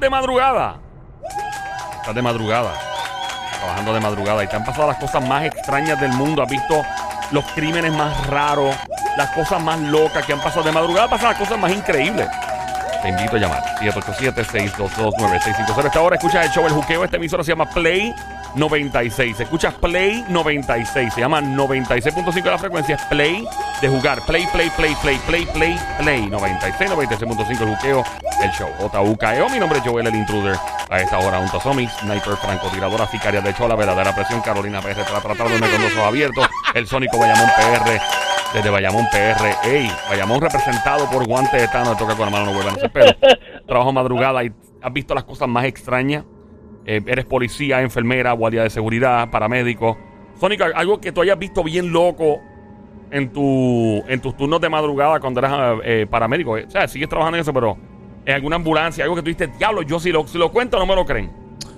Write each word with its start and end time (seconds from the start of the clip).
de 0.00 0.10
madrugada. 0.10 0.76
Estás 2.00 2.14
de 2.14 2.22
madrugada. 2.22 2.72
Trabajando 3.58 3.94
de 3.94 4.00
madrugada. 4.00 4.44
Y 4.44 4.46
te 4.46 4.56
han 4.56 4.64
pasado 4.64 4.88
las 4.88 4.98
cosas 4.98 5.26
más 5.26 5.44
extrañas 5.44 6.00
del 6.00 6.12
mundo. 6.12 6.42
Has 6.42 6.48
visto 6.48 6.82
los 7.30 7.44
crímenes 7.52 7.92
más 7.92 8.26
raros. 8.26 8.74
Las 9.16 9.30
cosas 9.30 9.62
más 9.62 9.78
locas 9.80 10.24
que 10.24 10.32
han 10.32 10.40
pasado 10.40 10.62
de 10.62 10.72
madrugada. 10.72 11.08
Pasan 11.08 11.30
las 11.30 11.38
cosas 11.38 11.58
más 11.58 11.72
increíbles. 11.72 12.28
Te 13.02 13.08
invito 13.08 13.36
a 13.36 13.38
llamar. 13.38 13.62
787-622-9650. 13.80 15.84
Esta 15.84 16.00
hora 16.00 16.16
escuchas 16.16 16.46
el 16.46 16.52
show 16.52 16.66
El 16.66 16.72
Juqueo. 16.72 17.04
Esta 17.04 17.16
emisora 17.16 17.42
se 17.42 17.50
llama 17.50 17.66
Play 17.66 18.14
96. 18.54 19.40
Escuchas 19.40 19.74
Play 19.74 20.24
96. 20.28 21.14
Se 21.14 21.20
llama 21.20 21.40
96.5 21.40 22.42
de 22.42 22.50
la 22.50 22.58
frecuencia. 22.58 22.96
Es 22.96 23.02
Play 23.02 23.46
de 23.80 23.88
jugar. 23.88 24.20
Play, 24.26 24.46
play, 24.52 24.70
play, 24.70 24.94
play, 25.02 25.18
play, 25.26 25.46
play, 25.46 25.78
play. 25.98 26.26
96, 26.26 26.90
96.5 26.90 27.60
el 27.60 27.76
juqueo. 27.76 28.04
El 28.42 28.50
show. 28.50 28.68
JUKEO. 28.78 29.48
Mi 29.50 29.58
nombre 29.58 29.78
es 29.78 29.84
Joel 29.84 30.06
el 30.06 30.14
Intruder. 30.14 30.56
A 30.90 31.00
esta 31.00 31.18
hora, 31.18 31.38
un 31.38 31.48
Tosomi, 31.50 31.86
sniper, 31.86 32.36
francotiradora, 32.36 33.06
sicaria 33.06 33.40
de 33.40 33.50
hecho, 33.50 33.68
la 33.68 33.74
verdadera 33.74 34.14
presión. 34.14 34.40
Carolina 34.40 34.80
PR, 34.80 35.04
tratándome 35.04 35.70
con 35.70 35.82
los 35.82 35.92
ojos 35.92 36.06
abiertos. 36.06 36.48
El 36.74 36.86
Sónico 36.86 37.18
Bayamón 37.18 37.48
PR. 37.56 38.00
Desde 38.54 38.70
Bayamón 38.70 39.06
PR. 39.10 39.68
Ey, 39.68 39.90
Bayamón 40.08 40.40
representado 40.40 41.08
por 41.10 41.26
Guante 41.26 41.58
de 41.58 41.68
Tano. 41.68 41.96
Toca 41.96 42.14
con 42.14 42.26
la 42.26 42.30
mano, 42.30 42.46
no 42.46 42.52
vuelvan 42.52 42.74
a 42.74 42.76
hacer 42.78 42.90
pero 42.92 43.12
Trabajo 43.66 43.92
madrugada 43.92 44.42
y 44.44 44.52
has 44.80 44.92
visto 44.92 45.14
las 45.14 45.24
cosas 45.24 45.48
más 45.48 45.64
extrañas. 45.64 46.24
Eh, 46.90 47.02
eres 47.06 47.26
policía, 47.26 47.82
enfermera, 47.82 48.32
guardia 48.32 48.62
de 48.62 48.70
seguridad, 48.70 49.28
paramédico. 49.28 49.98
Sónico, 50.40 50.64
algo 50.74 50.98
que 50.98 51.12
tú 51.12 51.20
hayas 51.20 51.38
visto 51.38 51.62
bien 51.62 51.92
loco 51.92 52.40
en, 53.10 53.30
tu, 53.30 54.02
en 54.08 54.18
tus 54.22 54.34
turnos 54.38 54.58
de 54.58 54.70
madrugada 54.70 55.20
cuando 55.20 55.40
eras 55.40 55.80
eh, 55.84 56.06
paramédico. 56.08 56.52
O 56.52 56.70
sea, 56.70 56.88
sigues 56.88 57.10
trabajando 57.10 57.36
en 57.36 57.42
eso, 57.42 57.52
pero 57.52 57.76
en 58.24 58.34
alguna 58.34 58.56
ambulancia, 58.56 59.04
algo 59.04 59.16
que 59.16 59.20
tú 59.20 59.28
dices, 59.28 59.50
diablo, 59.58 59.82
yo 59.82 60.00
si 60.00 60.10
lo, 60.10 60.26
si 60.26 60.38
lo 60.38 60.50
cuento 60.50 60.78
no 60.78 60.86
me 60.86 60.94
lo 60.94 61.04
creen. 61.04 61.30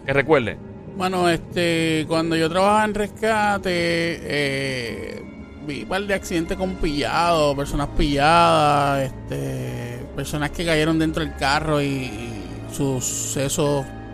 Que 0.07 0.13
recuerde. 0.13 0.57
Bueno, 0.97 1.29
este, 1.29 2.05
cuando 2.07 2.37
yo 2.37 2.49
trabajaba 2.49 2.85
en 2.85 2.95
rescate, 2.95 3.71
eh, 3.73 5.25
vi 5.67 5.83
un 5.83 5.89
par 5.89 6.03
de 6.03 6.15
accidentes 6.15 6.57
con 6.57 6.77
pillados, 6.77 7.57
personas 7.57 7.89
pilladas, 7.99 9.13
este, 9.13 10.07
personas 10.15 10.51
que 10.51 10.65
cayeron 10.65 11.01
dentro 11.01 11.25
del 11.25 11.35
carro 11.35 11.83
y, 11.83 11.87
y 11.87 12.45
sus 12.71 13.37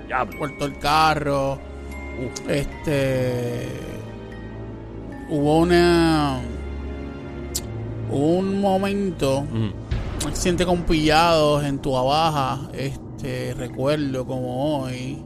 Diablo. 0.06 0.48
todo 0.58 0.68
el 0.68 0.78
carro. 0.78 1.58
Este. 2.48 3.68
Hubo 5.28 5.58
una. 5.58 6.40
Hubo 8.10 8.38
un 8.38 8.60
momento. 8.60 9.40
Ujú. 9.40 9.72
Un 10.24 10.28
accidente 10.28 10.64
con 10.64 10.82
pillados 10.82 11.64
en 11.64 11.78
tu 11.78 11.92
Baja. 11.92 12.68
Este. 12.72 13.54
Recuerdo 13.54 14.26
como 14.26 14.82
hoy. 14.82 15.22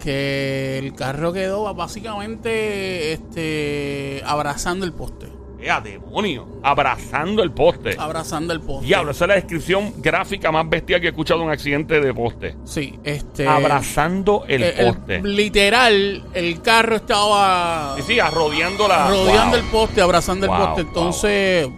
Que 0.00 0.78
el 0.78 0.94
carro 0.94 1.32
quedó 1.32 1.72
básicamente. 1.74 3.12
Este. 3.12 4.22
Abrazando 4.24 4.84
el 4.84 4.92
poste. 4.92 5.31
¡Ea, 5.62 5.80
demonio! 5.80 6.58
Abrazando 6.62 7.42
el 7.42 7.52
poste. 7.52 7.94
Abrazando 7.98 8.52
el 8.52 8.60
poste. 8.60 8.86
Diablo, 8.86 9.12
esa 9.12 9.24
es 9.24 9.28
la 9.28 9.34
descripción 9.36 9.94
gráfica 9.98 10.50
más 10.50 10.68
bestial 10.68 11.00
que 11.00 11.06
he 11.06 11.10
escuchado 11.10 11.40
de 11.40 11.46
un 11.46 11.52
accidente 11.52 12.00
de 12.00 12.12
poste. 12.14 12.56
Sí, 12.64 12.98
este. 13.04 13.46
Abrazando 13.46 14.44
el 14.48 14.62
eh, 14.62 14.74
el- 14.76 14.86
poste. 14.94 15.22
literal, 15.22 16.24
el 16.34 16.60
carro 16.62 16.96
estaba. 16.96 17.94
Sí, 17.96 18.02
sí, 18.02 18.20
rodeando 18.20 18.88
la. 18.88 19.08
rodeando 19.08 19.56
Wow. 19.56 19.64
el 19.64 19.70
poste, 19.70 20.00
abrazando 20.00 20.46
Wow, 20.48 20.56
el 20.56 20.62
poste. 20.62 20.82
wow. 20.82 20.88
Entonces, 20.90 21.68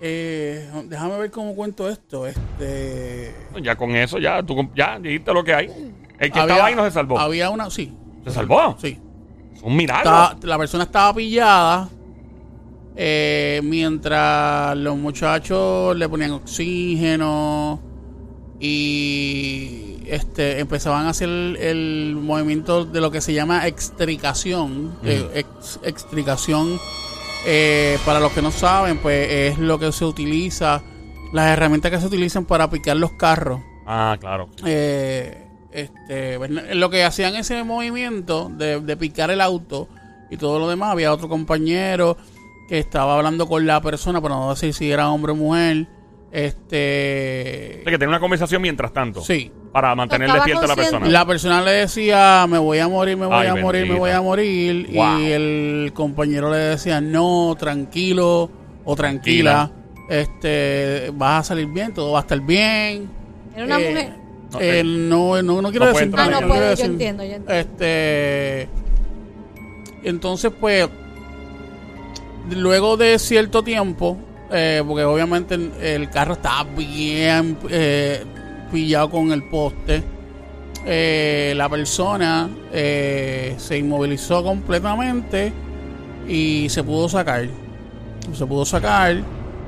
eh, 0.00 0.70
déjame 0.86 1.18
ver 1.18 1.30
cómo 1.30 1.54
cuento 1.54 1.88
esto. 1.88 2.26
Este, 2.26 3.34
Ya 3.62 3.76
con 3.76 3.94
eso, 3.96 4.18
ya, 4.18 4.42
tú 4.42 4.68
ya 4.74 4.98
dijiste 4.98 5.32
lo 5.32 5.42
que 5.42 5.54
hay. 5.54 5.66
El 6.18 6.30
que 6.30 6.38
había- 6.38 6.54
estaba 6.54 6.68
ahí 6.68 6.74
no 6.74 6.84
se 6.84 6.90
salvó. 6.90 7.18
Había 7.18 7.50
una, 7.50 7.70
sí, 7.70 7.92
¿Se 8.24 8.30
salvó? 8.30 8.76
sí. 8.80 8.98
Es 9.54 9.62
un 9.62 9.76
milagro. 9.76 10.36
La 10.42 10.58
persona 10.58 10.84
estaba 10.84 11.14
pillada 11.14 11.88
eh, 12.96 13.60
mientras 13.64 14.76
los 14.76 14.96
muchachos 14.96 15.96
le 15.96 16.08
ponían 16.08 16.32
oxígeno 16.32 17.80
y 18.60 19.98
este 20.06 20.60
empezaban 20.60 21.06
a 21.06 21.10
hacer 21.10 21.28
el, 21.28 21.56
el 21.56 22.16
movimiento 22.16 22.84
de 22.84 23.00
lo 23.00 23.10
que 23.10 23.20
se 23.20 23.32
llama 23.32 23.66
extricación. 23.66 24.96
eh, 25.04 25.28
ex- 25.34 25.80
extricación, 25.82 26.78
eh, 27.46 27.98
para 28.04 28.20
los 28.20 28.32
que 28.32 28.42
no 28.42 28.50
saben, 28.50 28.98
pues 28.98 29.28
es 29.30 29.58
lo 29.58 29.78
que 29.78 29.92
se 29.92 30.04
utiliza, 30.04 30.82
las 31.32 31.48
herramientas 31.48 31.90
que 31.90 32.00
se 32.00 32.06
utilizan 32.06 32.44
para 32.44 32.70
picar 32.70 32.96
los 32.96 33.12
carros. 33.12 33.60
Ah, 33.86 34.16
claro. 34.20 34.48
Eh, 34.64 35.42
este, 35.72 36.38
pues, 36.38 36.50
lo 36.50 36.88
que 36.90 37.04
hacían 37.04 37.34
ese 37.36 37.62
movimiento 37.64 38.50
de, 38.54 38.80
de 38.80 38.96
picar 38.96 39.30
el 39.30 39.40
auto 39.40 39.88
y 40.30 40.36
todo 40.36 40.58
lo 40.58 40.68
demás, 40.68 40.92
había 40.92 41.12
otro 41.12 41.28
compañero 41.28 42.16
que 42.68 42.78
estaba 42.78 43.16
hablando 43.16 43.46
con 43.46 43.66
la 43.66 43.80
persona, 43.80 44.20
para 44.20 44.34
no 44.36 44.50
decir 44.50 44.72
si 44.74 44.90
era 44.90 45.10
hombre 45.10 45.32
o 45.32 45.36
mujer. 45.36 45.86
Este, 46.32 47.80
que 47.84 47.92
tener 47.92 48.08
una 48.08 48.18
conversación 48.20 48.60
mientras 48.62 48.92
tanto. 48.92 49.20
sí. 49.20 49.50
Para 49.72 49.92
mantener 49.96 50.28
estaba 50.28 50.44
despierta 50.44 50.64
a 50.66 50.68
la 50.68 50.74
consciente. 50.76 50.98
persona. 51.00 51.18
La 51.18 51.26
persona 51.26 51.62
le 51.62 51.70
decía, 51.72 52.46
me 52.48 52.58
voy 52.58 52.78
a 52.78 52.86
morir, 52.86 53.16
me 53.16 53.26
voy 53.26 53.34
Ay, 53.36 53.48
a 53.48 53.56
morir, 53.56 53.88
me 53.88 53.98
voy 53.98 54.10
a 54.12 54.20
morir. 54.20 54.88
Wow. 54.94 55.18
Y 55.18 55.32
el 55.32 55.90
compañero 55.94 56.48
le 56.48 56.58
decía, 56.58 57.00
no, 57.00 57.56
tranquilo 57.58 58.48
o 58.84 58.94
tranquila, 58.94 59.72
este, 60.08 61.10
vas 61.14 61.40
a 61.40 61.42
salir 61.48 61.66
bien, 61.66 61.92
todo 61.92 62.12
va 62.12 62.20
a 62.20 62.22
estar 62.22 62.38
bien. 62.40 63.10
Era 63.56 63.64
una 63.66 63.80
Eh, 63.80 63.88
mujer. 63.90 64.12
No, 64.52 64.60
eh, 64.60 64.84
no, 64.84 65.42
no, 65.42 65.60
no 65.62 65.70
quiero 65.70 65.86
no 65.86 65.90
decir 65.92 66.04
entrar 66.04 66.32
Ah, 66.32 66.40
no 66.40 66.46
puede, 66.46 66.60
yo 66.60 66.70
decir- 66.70 66.84
entiendo, 66.86 67.24
yo 67.24 67.32
entiendo. 67.34 67.52
Este. 67.52 68.68
Entonces, 70.04 70.52
pues. 70.60 70.88
Luego 72.50 72.96
de 72.96 73.18
cierto 73.18 73.62
tiempo, 73.62 74.18
eh, 74.50 74.82
porque 74.86 75.04
obviamente 75.04 75.54
el, 75.54 75.72
el 75.80 76.10
carro 76.10 76.34
estaba 76.34 76.64
bien 76.64 77.56
eh, 77.70 78.24
pillado 78.70 79.10
con 79.10 79.32
el 79.32 79.44
poste, 79.48 80.02
eh, 80.86 81.54
la 81.56 81.68
persona 81.68 82.50
se 82.70 83.78
inmovilizó 83.78 84.42
completamente 84.42 85.52
y 86.28 86.68
se 86.68 86.82
pudo 86.82 87.08
sacar. 87.08 87.48
Se 88.32 88.46
pudo 88.46 88.64
sacar. 88.64 89.22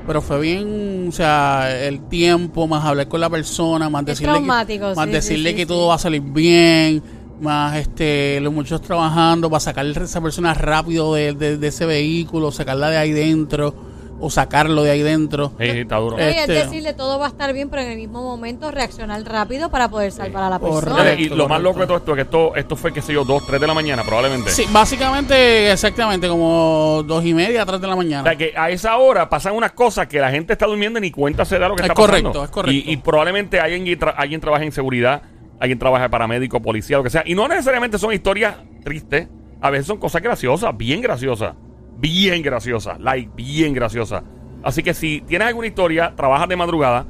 Pero 0.07 0.23
fue 0.23 0.41
bien, 0.41 1.07
o 1.09 1.13
sea, 1.13 1.85
el 1.85 2.01
tiempo, 2.09 2.69
más 2.69 2.85
hablar 2.85 3.09
con 3.09 3.21
la 3.21 3.29
persona, 3.29 3.91
más 3.91 4.03
Es 4.03 4.07
decirle, 4.07 4.35
que, 4.35 4.41
más 4.41 4.67
sí, 4.69 5.11
decirle 5.11 5.51
sí, 5.51 5.51
sí, 5.51 5.57
que 5.57 5.67
todo 5.67 5.89
va 5.89 5.97
a 5.97 5.99
salir 5.99 6.23
bien, 6.23 7.03
más 7.41 7.77
este 7.77 8.41
los 8.41 8.53
muchachos 8.53 8.83
trabajando 8.83 9.51
para 9.51 9.61
sacar 9.61 9.85
a 9.87 9.89
esa 9.91 10.21
persona 10.21 10.55
rápido 10.55 11.15
de, 11.15 11.33
de- 11.35 11.57
de 11.59 11.67
ese 11.69 11.87
vehículo, 11.87 12.51
sacarla 12.53 12.91
de 12.91 12.97
ahí 12.97 13.13
dentro 13.13 13.75
o 14.19 14.31
sacarlo 14.31 14.83
de 14.83 14.91
ahí 14.93 15.03
dentro. 15.03 15.53
Sí, 15.61 15.67
está 15.67 15.97
duro. 15.97 16.17
Es 16.17 16.35
este- 16.39 16.53
decirle 16.55 16.95
todo 16.95 17.19
va 17.19 17.27
a 17.27 17.29
estar 17.29 17.53
bien, 17.53 17.69
pero 17.69 17.83
en 17.83 17.91
el 17.91 17.99
mismo 17.99 18.23
momento 18.23 18.71
reaccionar 18.71 19.23
rápido 19.25 19.69
para 19.71 19.91
poder 19.91 20.11
salvar 20.11 20.45
a 20.45 20.49
la 20.49 20.59
Correcto. 20.59 20.97
persona. 20.97 21.13
y 21.21 21.29
lo 21.29 21.47
más 21.47 21.61
loco 21.61 21.81
de 21.81 21.87
todo 21.87 21.99
esto 21.99 22.13
es 22.13 22.17
que 22.17 22.23
esto, 22.23 22.57
esto 22.57 22.77
fue, 22.77 22.95
qué 22.95 23.03
sé 23.03 23.13
yo, 23.13 23.25
2, 23.27 23.47
3 23.47 23.61
de 23.61 23.67
la 23.67 23.75
mañana 23.75 24.03
probablemente. 24.05 24.51
Sí, 24.51 24.65
básicamente, 24.73 25.71
exactamente, 25.71 26.29
como 26.29 27.03
dos 27.07 27.23
y 27.27 27.35
media, 27.35 27.67
tres 27.67 27.79
de 27.79 27.87
la 27.87 27.93
O 27.93 27.97
mañana. 27.99 28.23
sea, 28.23 28.37
que 28.39 28.55
a 28.57 28.71
esa 28.71 28.97
hora 28.97 29.29
pasan 29.29 29.55
unas 29.55 29.73
cosas 29.73 30.07
que 30.07 30.19
la 30.19 30.31
gente 30.31 30.55
está 30.55 30.65
durmiendo 30.67 30.99
y 30.99 31.03
ni 31.03 31.11
cuenta 31.11 31.45
se 31.45 31.59
da 31.59 31.69
lo 31.69 31.77
que 31.77 31.83
Es 31.83 31.89
está 31.91 31.95
correcto, 31.95 32.29
pasando. 32.31 32.45
es 32.45 32.51
correcto. 32.51 32.89
Y, 32.89 32.93
y 32.95 32.97
probablemente 32.97 33.61
alguien, 33.61 33.99
alguien 34.17 34.41
trabaja 34.41 34.65
en 34.65 34.73
seguridad, 34.73 35.21
alguien 35.61 35.79
trabaja 35.79 36.05
de 36.05 36.11
paramédico, 36.11 36.61
policía, 36.61 36.99
lo 36.99 37.03
que 37.03 37.11
sea. 37.11 37.23
Y 37.27 37.35
no 37.35 37.49
necesariamente 37.49 37.99
son 37.99 38.13
historias 38.13 38.57
tristes. 38.85 39.29
A 39.61 39.71
veces 39.71 39.87
son 39.87 39.99
cosas 39.99 40.23
graciosas, 40.23 40.77
bien 40.77 41.01
graciosas. 41.01 41.55
Bien 41.99 42.43
graciosas. 42.43 43.01
Like, 43.01 43.31
bien 43.35 43.73
graciosas. 43.73 44.23
Así 44.63 44.83
que 44.83 44.93
si 44.95 45.21
tienes 45.23 45.49
alguna 45.49 45.67
historia, 45.67 46.15
trabajas 46.17 46.49
de 46.49 46.57
madrugada 46.57 47.07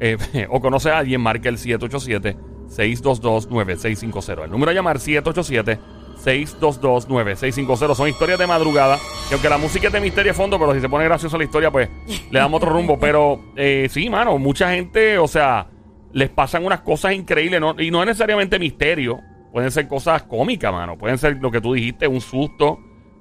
eh, 0.00 0.16
o 0.50 0.60
conoces 0.60 0.90
a 0.92 0.98
alguien, 0.98 1.20
marca 1.20 1.48
el 1.48 1.58
787-622-9650. 1.58 4.44
El 4.44 4.50
número 4.50 4.70
a 4.70 4.74
llamar 4.74 4.98
787-622-9650. 4.98 7.94
Son 7.94 8.08
historias 8.08 8.38
de 8.38 8.46
madrugada. 8.46 8.98
Y 9.30 9.32
aunque 9.32 9.48
la 9.48 9.56
música 9.58 9.88
es 9.88 9.92
de 9.92 10.00
misterio 10.00 10.32
de 10.32 10.36
fondo, 10.36 10.58
pero 10.58 10.72
si 10.74 10.80
se 10.80 10.88
pone 10.88 11.04
graciosa 11.04 11.36
la 11.36 11.44
historia, 11.44 11.70
pues 11.70 11.90
le 12.30 12.38
damos 12.38 12.58
otro 12.58 12.72
rumbo. 12.72 12.98
Pero 12.98 13.40
eh, 13.56 13.88
sí, 13.90 14.08
mano, 14.08 14.38
mucha 14.38 14.70
gente, 14.70 15.18
o 15.18 15.26
sea, 15.26 15.66
les 16.12 16.28
pasan 16.30 16.64
unas 16.64 16.80
cosas 16.80 17.12
increíbles. 17.12 17.60
Y 17.78 17.90
no 17.90 18.00
es 18.02 18.06
necesariamente 18.06 18.58
misterio. 18.58 19.20
Pueden 19.52 19.70
ser 19.70 19.88
cosas 19.88 20.22
cómicas, 20.24 20.72
mano. 20.72 20.96
Pueden 20.98 21.18
ser 21.18 21.38
lo 21.40 21.50
que 21.50 21.60
tú 21.60 21.72
dijiste, 21.74 22.06
un 22.08 22.20
susto. 22.20 22.78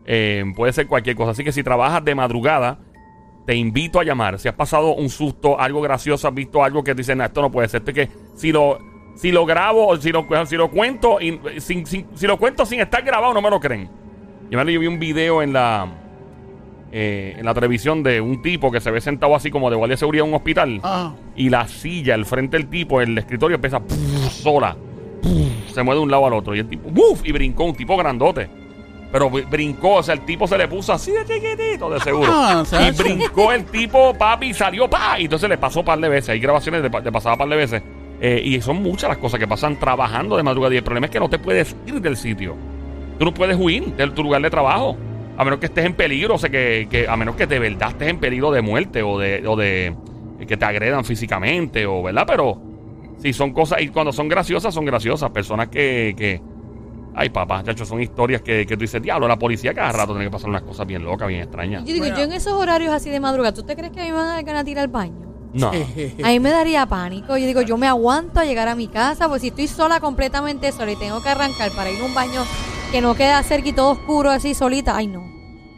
eh, 0.10 0.44
puede 0.56 0.72
ser 0.72 0.88
cualquier 0.88 1.16
cosa. 1.18 1.32
Así 1.32 1.44
que 1.44 1.52
si 1.52 1.64
trabajas 1.64 2.04
de 2.06 2.16
madrugada, 2.16 2.80
te 3.46 3.56
invito 3.56 4.00
a 4.00 4.04
llamar. 4.06 4.40
Si 4.40 4.48
has 4.48 4.54
pasado 4.56 4.94
un 4.96 5.10
susto, 5.10 5.60
algo 5.60 5.82
gracioso, 5.82 6.28
has 6.30 6.34
visto 6.34 6.64
algo 6.64 6.82
que 6.84 6.94
dicen, 6.94 7.18
"No, 7.18 7.26
esto 7.26 7.42
no 7.42 7.52
puede 7.52 7.68
ser. 7.68 7.82
Que 7.84 8.10
si 8.36 8.52
lo, 8.54 8.78
si 9.16 9.32
lo 9.34 9.46
grabo, 9.46 9.88
o 9.88 9.98
si 9.98 10.12
lo, 10.14 10.26
si 10.46 10.56
lo 10.56 10.70
cuento, 10.70 11.20
y, 11.20 11.40
sin, 11.60 11.86
sin- 11.86 12.08
si 12.16 12.26
lo 12.28 12.38
cuento 12.38 12.66
sin 12.66 12.80
estar 12.80 13.04
grabado, 13.04 13.34
no 13.34 13.42
me 13.42 13.50
lo 13.50 13.60
creen. 13.60 13.90
Yo, 14.50 14.64
yo 14.64 14.80
vi 14.80 14.88
un 14.88 14.98
video 15.00 15.42
en 15.42 15.52
la 15.52 15.88
eh, 16.92 17.36
en 17.38 17.46
la 17.46 17.54
televisión 17.54 18.04
de 18.04 18.22
un 18.22 18.42
tipo 18.42 18.72
que 18.72 18.80
se 18.80 18.92
ve 18.92 19.02
sentado 19.02 19.36
así 19.36 19.52
como 19.52 19.70
de 19.70 19.76
guardia 19.76 19.94
de 19.94 19.98
seguridad 20.00 20.26
en 20.26 20.32
un 20.32 20.38
hospital. 20.38 20.80
Ah. 20.84 21.14
Y 21.36 21.50
la 21.50 21.68
silla, 21.68 22.16
el 22.16 22.26
frente 22.26 22.58
del 22.58 22.68
tipo, 22.68 23.02
el 23.02 23.18
escritorio 23.18 23.56
empieza 23.56 23.80
puf, 23.80 24.32
sola. 24.32 24.76
Puf, 25.22 25.74
se 25.74 25.84
mueve 25.84 26.00
de 26.00 26.04
un 26.04 26.12
lado 26.12 26.26
al 26.28 26.34
otro. 26.34 26.56
Y 26.56 26.60
el 26.60 26.68
tipo, 26.70 26.90
¡buf! 26.90 27.22
Y 27.26 27.32
brincó, 27.32 27.66
un 27.66 27.76
tipo 27.76 27.96
grandote. 27.98 28.50
Pero 29.12 29.30
br- 29.32 29.50
brincó, 29.50 29.96
o 29.96 30.04
sea, 30.04 30.14
el 30.16 30.22
tipo 30.26 30.48
se 30.48 30.58
le 30.58 30.68
puso 30.68 30.92
así 30.92 31.12
de 31.12 31.24
chiquitito, 31.26 31.90
de 31.90 32.00
seguro. 32.02 32.30
Ah, 32.34 32.64
y 32.88 32.92
brincó 32.92 33.52
el 33.54 33.64
tipo, 33.66 34.14
papi, 34.14 34.54
salió, 34.54 34.90
pa. 34.90 35.20
Y 35.20 35.24
entonces 35.26 35.48
le 35.50 35.58
pasó 35.58 35.80
un 35.80 35.86
par 35.86 36.00
de 36.00 36.10
veces. 36.10 36.30
Hay 36.32 36.40
grabaciones 36.40 36.84
de, 36.84 36.90
de 36.90 37.12
pasaba 37.12 37.36
un 37.36 37.40
par 37.40 37.48
de 37.50 37.56
veces. 37.56 37.82
Eh, 38.20 38.42
y 38.44 38.60
son 38.62 38.82
muchas 38.82 39.10
las 39.10 39.18
cosas 39.18 39.40
que 39.40 39.48
pasan 39.48 39.80
trabajando 39.80 40.36
de 40.36 40.44
madrugada. 40.44 40.74
Y 40.74 40.78
el 40.78 40.84
problema 40.84 41.06
es 41.06 41.12
que 41.12 41.20
no 41.20 41.30
te 41.30 41.40
puedes 41.40 41.76
ir 41.86 42.02
del 42.02 42.18
sitio. 42.18 42.56
Tú 43.18 43.26
no 43.26 43.34
puedes 43.34 43.56
huir 43.58 43.86
de 43.96 44.08
tu 44.10 44.24
lugar 44.24 44.42
de 44.42 44.50
trabajo. 44.50 44.98
A 45.38 45.44
menos 45.44 45.60
que 45.60 45.68
estés 45.68 45.86
en 45.86 45.94
peligro, 45.94 46.36
o 46.36 46.38
sea, 46.38 46.50
que, 46.50 46.88
que- 46.90 47.08
a 47.08 47.16
menos 47.16 47.36
que 47.36 47.46
de 47.48 47.60
verdad 47.60 47.90
estés 47.90 48.08
en 48.10 48.20
peligro 48.20 48.52
de 48.52 48.62
muerte 48.62 49.04
o 49.04 49.20
de, 49.20 49.44
o 49.48 49.56
de 49.56 49.96
que 50.48 50.58
te 50.58 50.66
agredan 50.66 51.04
físicamente, 51.06 51.86
o 51.86 52.02
verdad, 52.04 52.24
pero 52.28 52.60
si 53.20 53.34
son 53.34 53.52
cosas, 53.54 53.82
y 53.82 53.90
cuando 53.90 54.12
son 54.12 54.28
graciosas, 54.28 54.74
son 54.74 54.86
graciosas. 54.86 55.30
Personas 55.32 55.68
que, 55.70 56.14
que 56.18 56.42
ay 57.16 57.30
papá, 57.30 57.64
chacho, 57.64 57.86
son 57.86 58.02
historias 58.02 58.42
que, 58.42 58.66
que 58.66 58.76
tú 58.78 58.82
dices, 58.82 59.02
diablo, 59.02 59.28
la 59.28 59.38
policía 59.38 59.74
cada 59.74 59.92
rato 59.92 60.14
tiene 60.14 60.26
que 60.26 60.32
pasar 60.32 60.50
unas 60.50 60.62
cosas 60.64 60.86
bien 60.88 61.04
locas, 61.04 61.28
bien 61.28 61.42
extrañas. 61.42 61.82
Yo 61.84 61.94
digo, 61.94 62.06
Bueno. 62.06 62.18
yo 62.18 62.24
en 62.24 62.32
esos 62.34 62.54
horarios 62.54 62.94
así 62.94 63.10
de 63.10 63.20
madrugada, 63.20 63.54
¿tú 63.54 63.64
te 63.64 63.76
crees 63.76 63.92
que 63.92 64.02
a 64.02 64.04
mí 64.04 64.10
me 64.12 64.18
van 64.18 64.28
a 64.28 64.34
dar 64.36 64.44
ganas 64.44 64.66
de 64.66 64.72
ir 64.72 64.80
al 64.80 64.88
baño? 64.88 65.26
No. 65.54 65.72
A 66.24 66.28
mí 66.30 66.40
me 66.40 66.52
daría 66.52 66.86
pánico. 66.86 67.38
Yo 67.38 67.46
digo, 67.48 67.62
yo 67.62 67.78
me 67.78 67.88
aguanto 67.88 68.40
a 68.42 68.46
llegar 68.46 68.68
a 68.68 68.76
mi 68.76 68.88
casa, 68.90 69.28
pues 69.30 69.42
si 69.42 69.48
estoy 69.48 69.68
sola, 69.68 70.00
completamente 70.00 70.72
sola 70.72 70.92
y 70.92 70.96
tengo 70.98 71.22
que 71.24 71.30
arrancar 71.30 71.72
para 71.72 71.90
ir 71.90 72.00
a 72.02 72.06
un 72.06 72.14
baño 72.14 72.44
que 72.92 73.02
no 73.02 73.16
queda 73.16 73.42
cerca 73.44 73.70
y 73.70 73.74
todo 73.74 73.92
oscuro 73.92 74.30
así 74.32 74.54
solita, 74.54 74.96
ay 74.96 75.08
no. 75.08 75.22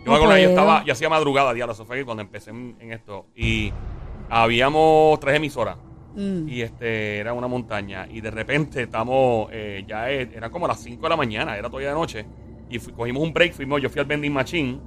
Yo 0.05 0.11
me 0.11 0.15
acuerdo 0.15 0.37
yo 0.37 0.49
estaba, 0.49 0.83
yo 0.85 0.93
hacía 0.93 1.09
madrugada, 1.09 1.53
diablo, 1.53 1.73
eso 1.73 1.85
fue 1.85 2.03
cuando 2.05 2.21
empecé 2.21 2.51
en, 2.51 2.75
en 2.79 2.93
esto. 2.93 3.27
Y 3.35 3.71
habíamos 4.29 5.19
tres 5.19 5.35
emisoras. 5.35 5.77
Mm. 6.15 6.47
Y 6.47 6.61
este 6.61 7.17
era 7.17 7.33
una 7.33 7.47
montaña. 7.47 8.07
Y 8.09 8.21
de 8.21 8.31
repente 8.31 8.83
estamos, 8.83 9.49
eh, 9.51 9.83
ya 9.87 10.09
es- 10.09 10.29
era 10.33 10.49
como 10.49 10.67
las 10.67 10.79
5 10.81 11.03
de 11.03 11.09
la 11.09 11.17
mañana, 11.17 11.57
era 11.57 11.67
todavía 11.69 11.89
de 11.89 11.95
noche. 11.95 12.25
Y 12.69 12.79
fu- 12.79 12.91
cogimos 12.93 13.21
un 13.23 13.33
break, 13.33 13.53
fuimos, 13.53 13.81
yo 13.81 13.89
fui 13.89 13.99
al 13.99 14.05
vending 14.05 14.33
machine. 14.33 14.79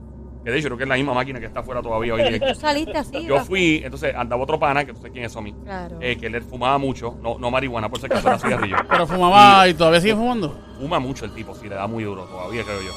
Que 0.44 0.50
de 0.50 0.58
hecho 0.58 0.68
creo 0.68 0.76
que 0.78 0.82
es 0.84 0.88
la 0.88 0.96
misma 0.96 1.14
máquina 1.14 1.38
que 1.38 1.46
está 1.46 1.60
afuera 1.60 1.80
todavía 1.80 2.14
hoy. 2.14 2.40
Tú 2.40 2.54
saliste 2.54 2.98
así. 2.98 3.24
Yo 3.24 3.44
fui, 3.44 3.80
entonces 3.84 4.12
andaba 4.14 4.42
otro 4.42 4.58
pana, 4.58 4.84
que 4.84 4.92
no 4.92 5.00
sé 5.00 5.10
quién 5.10 5.24
es 5.24 5.32
Somi, 5.32 5.52
Claro. 5.52 5.98
eh, 6.00 6.16
que 6.16 6.26
él 6.26 6.42
fumaba 6.42 6.78
mucho, 6.78 7.16
no, 7.22 7.38
no 7.38 7.50
marihuana, 7.50 7.88
por 7.88 8.00
si 8.00 8.06
acaso 8.06 8.26
era 8.28 8.38
cigarrillo. 8.38 8.76
Pero 8.90 9.06
fumaba 9.06 9.68
y 9.68 9.74
todavía 9.74 10.00
sigue 10.00 10.14
fumando. 10.16 10.58
Fuma 10.78 10.98
mucho 10.98 11.24
el 11.24 11.32
tipo, 11.32 11.54
sí, 11.54 11.68
le 11.68 11.76
da 11.76 11.86
muy 11.86 12.02
duro 12.04 12.24
todavía, 12.24 12.64
creo 12.64 12.80
yo. 12.82 12.90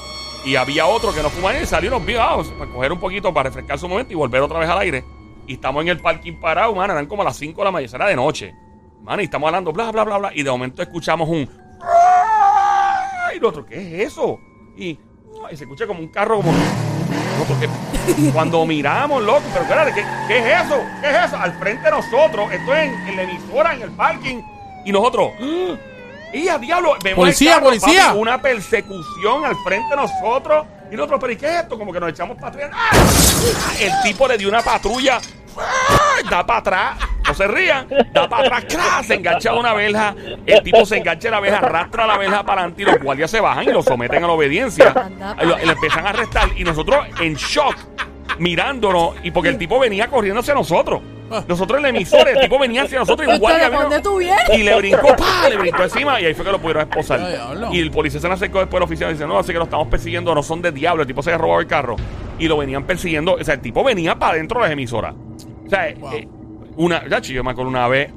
Y 0.43 0.55
había 0.55 0.85
otro 0.87 1.13
que 1.13 1.21
no 1.21 1.29
fuma 1.29 1.55
y 1.59 1.65
salió 1.65 1.89
y 1.89 1.93
nos 1.93 2.05
vio 2.05 2.21
ah, 2.21 2.41
para 2.57 2.71
coger 2.71 2.91
un 2.91 2.99
poquito, 2.99 3.33
para 3.33 3.49
refrescar 3.49 3.77
su 3.77 3.87
momento 3.87 4.11
y 4.13 4.15
volver 4.15 4.41
otra 4.41 4.59
vez 4.59 4.69
al 4.69 4.79
aire. 4.79 5.03
Y 5.47 5.53
estamos 5.53 5.83
en 5.83 5.89
el 5.89 5.99
parking 5.99 6.33
parado, 6.39 6.73
mano, 6.73 6.93
eran 6.93 7.05
como 7.05 7.23
las 7.23 7.35
5 7.37 7.61
de 7.61 7.65
la 7.65 7.71
mañana, 7.71 7.91
era 7.95 8.07
de 8.07 8.15
noche. 8.15 8.53
Mano, 9.03 9.21
y 9.21 9.25
estamos 9.25 9.45
hablando, 9.47 9.71
bla, 9.71 9.91
bla, 9.91 10.03
bla, 10.03 10.17
bla. 10.17 10.31
Y 10.33 10.41
de 10.41 10.49
momento 10.49 10.81
escuchamos 10.81 11.29
un. 11.29 11.47
Y 13.33 13.37
el 13.37 13.45
otro, 13.45 13.65
¿qué 13.65 13.75
es 14.03 14.11
eso? 14.13 14.39
Y, 14.77 14.97
y 15.51 15.55
se 15.55 15.63
escucha 15.65 15.85
como 15.85 15.99
un 15.99 16.07
carro, 16.07 16.37
como. 16.37 16.51
Nosotros 17.37 17.57
que- 17.59 18.31
cuando 18.31 18.65
miramos, 18.65 19.23
loco, 19.23 19.41
pero 19.51 19.63
espérate, 19.63 19.93
¿qué, 19.93 20.05
qué 20.27 20.37
es 20.39 20.65
eso? 20.65 20.79
¿Qué 21.01 21.09
es 21.09 21.25
eso? 21.25 21.37
Al 21.37 21.53
frente 21.59 21.83
de 21.83 21.91
nosotros, 21.91 22.51
esto 22.51 22.73
es 22.75 22.83
en, 22.87 23.07
en 23.09 23.15
la 23.15 23.23
emisora, 23.23 23.73
en 23.73 23.81
el 23.81 23.91
parking. 23.91 24.41
Y 24.85 24.91
nosotros. 24.91 25.31
¡ah! 25.41 25.75
¡Y 26.33 26.47
a 26.49 26.57
diablo! 26.57 26.95
Vemos 27.03 27.17
Policía, 27.17 27.53
carro, 27.55 27.65
policía. 27.67 28.07
papi, 28.07 28.17
una 28.19 28.41
persecución 28.41 29.45
al 29.45 29.55
frente 29.63 29.89
de 29.89 29.95
nosotros. 29.95 30.65
Y 30.91 30.95
nosotros, 30.95 31.19
¿pero 31.19 31.33
y 31.33 31.37
qué 31.37 31.45
es 31.47 31.61
esto? 31.63 31.77
Como 31.79 31.91
que 31.91 31.99
nos 31.99 32.09
echamos 32.09 32.37
atrás. 32.43 32.69
¡Ah! 32.73 32.91
El 33.79 33.91
tipo 34.03 34.27
le 34.27 34.37
dio 34.37 34.49
una 34.49 34.61
patrulla. 34.61 35.19
¡ah! 35.57 36.29
Da 36.29 36.45
para 36.45 36.59
atrás. 36.59 36.97
Se 37.35 37.47
rían. 37.47 37.87
Da 38.13 38.27
para 38.29 38.43
atrás. 38.57 38.65
¡cra! 38.69 39.03
Se 39.03 39.15
engancha 39.15 39.51
a 39.51 39.55
una 39.55 39.73
verja. 39.73 40.15
El 40.45 40.61
tipo 40.63 40.85
se 40.85 40.97
engancha 40.97 41.27
a 41.27 41.31
la 41.31 41.39
verja, 41.39 41.57
arrastra 41.59 42.07
la 42.07 42.17
verja 42.17 42.43
para 42.43 42.61
adelante 42.61 42.83
y 42.83 42.85
los 42.85 42.99
guardias 43.01 43.29
se 43.31 43.39
bajan 43.41 43.63
y 43.65 43.71
lo 43.71 43.81
someten 43.83 44.23
a 44.23 44.27
la 44.27 44.33
obediencia. 44.33 44.93
Lo, 45.41 45.59
y 45.61 45.65
lo 45.65 45.71
empiezan 45.73 46.05
a 46.05 46.09
arrestar. 46.09 46.49
Y 46.55 46.63
nosotros 46.63 47.05
en 47.19 47.35
shock, 47.35 47.75
mirándonos. 48.39 49.15
Y 49.23 49.31
porque 49.31 49.49
el 49.49 49.57
tipo 49.57 49.79
venía 49.79 50.07
corriendo 50.07 50.41
hacia 50.41 50.53
nosotros. 50.53 51.01
Nosotros 51.47 51.77
en 51.77 51.83
la 51.83 51.89
emisora, 51.89 52.29
el 52.31 52.39
tipo 52.39 52.59
venía 52.59 52.83
hacia 52.83 52.99
nosotros 52.99 53.27
y 53.27 53.31
un 53.31 53.39
guardia 53.39 53.67
vino- 53.69 53.89
y 54.53 54.61
le 54.63 54.75
brincó, 54.77 55.15
¡pa! 55.15 55.49
Le 55.49 55.57
brincó 55.57 55.81
encima 55.83 56.21
y 56.21 56.25
ahí 56.25 56.33
fue 56.35 56.45
que 56.45 56.51
lo 56.51 56.59
pudieron 56.59 56.83
esposar. 56.83 57.19
Y 57.73 57.79
el 57.79 57.89
policía 57.89 58.19
se 58.19 58.27
le 58.27 58.33
acercó 58.35 58.59
después 58.59 58.77
al 58.79 58.83
oficial 58.83 59.09
y 59.09 59.13
dice, 59.13 59.25
no, 59.25 59.39
así 59.39 59.51
que 59.51 59.57
lo 59.57 59.63
estamos 59.63 59.87
persiguiendo, 59.87 60.35
no 60.35 60.43
son 60.43 60.61
de 60.61 60.71
diablo. 60.71 61.01
El 61.01 61.07
tipo 61.07 61.23
se 61.23 61.31
había 61.31 61.39
robado 61.39 61.61
el 61.61 61.67
carro. 61.67 61.95
Y 62.37 62.47
lo 62.47 62.57
venían 62.57 62.83
persiguiendo. 62.83 63.33
O 63.33 63.43
sea, 63.43 63.55
el 63.55 63.61
tipo 63.61 63.83
venía 63.83 64.13
para 64.19 64.33
adentro 64.33 64.59
de 64.59 64.65
las 64.67 64.73
emisoras. 64.73 65.15
O 65.65 65.69
sea, 65.69 65.91
Wow. 65.97 66.13
eh, 66.13 66.27
una, 66.77 67.07
ya 67.07 67.19
yo 67.19 67.43
me 67.43 67.51
acuerdo 67.51 67.69
una 67.69 67.87
vez. 67.87 68.11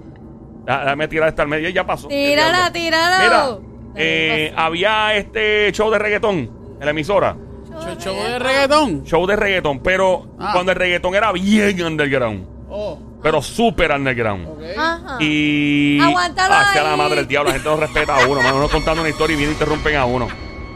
Dame 0.67 1.09
tirar 1.09 1.29
esta 1.31 1.43
al 1.43 1.49
medio 1.49 1.69
y 1.69 1.73
ya 1.73 1.87
pasó. 1.87 2.09
Tírala, 2.09 2.71
tírala. 2.73 3.19
Mira, 3.23 3.59
eh, 3.95 4.53
había 4.57 5.15
este 5.15 5.71
show 5.73 5.91
de 5.91 5.99
reggaetón 5.99 6.51
en 6.79 6.85
la 6.85 6.91
emisora. 6.91 7.37
Show- 7.81 7.97
Show 7.99 8.15
de 8.17 8.39
reggaetón. 8.39 9.05
Show 9.05 9.27
de 9.27 9.37
reggaetón, 9.37 9.81
pero 9.81 10.27
Ah. 10.39 10.51
cuando 10.53 10.73
el 10.73 10.79
reggaetón 10.79 11.15
era 11.15 11.33
bien 11.33 11.83
underground. 11.83 12.47
Oh, 12.71 12.99
Pero 13.23 13.41
súper 13.43 13.91
underground. 13.93 14.47
Ajá. 14.77 15.17
Y. 15.21 15.99
Aguántalo 16.01 16.55
sea 16.73 16.83
la 16.85 16.97
madre 16.97 17.17
del 17.17 17.27
diablo. 17.29 17.49
La 17.49 17.55
gente 17.55 17.69
no 17.69 17.77
respeta 17.77 18.17
a 18.17 18.27
uno. 18.29 18.43
mano. 18.43 18.57
Uno 18.59 18.69
contando 18.69 19.01
una 19.01 19.11
historia 19.11 19.35
y 19.35 19.39
viene 19.39 19.53
y 19.53 19.55
interrumpen 19.55 19.97
a 19.97 20.05
uno. 20.05 20.29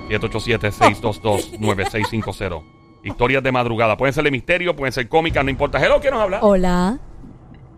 787-622-9650. 0.09 2.63
Historias 3.05 3.43
de 3.43 3.53
madrugada. 3.53 3.97
Pueden 3.97 4.13
ser 4.13 4.25
de 4.25 4.31
misterio, 4.31 4.75
pueden 4.77 4.93
ser 4.93 5.09
cómicas, 5.09 5.45
no 5.45 5.51
importa. 5.51 5.85
Hello, 5.85 6.01
¿quién 6.01 6.15
nos 6.15 6.23
habla? 6.23 6.39
Hola. 6.43 6.99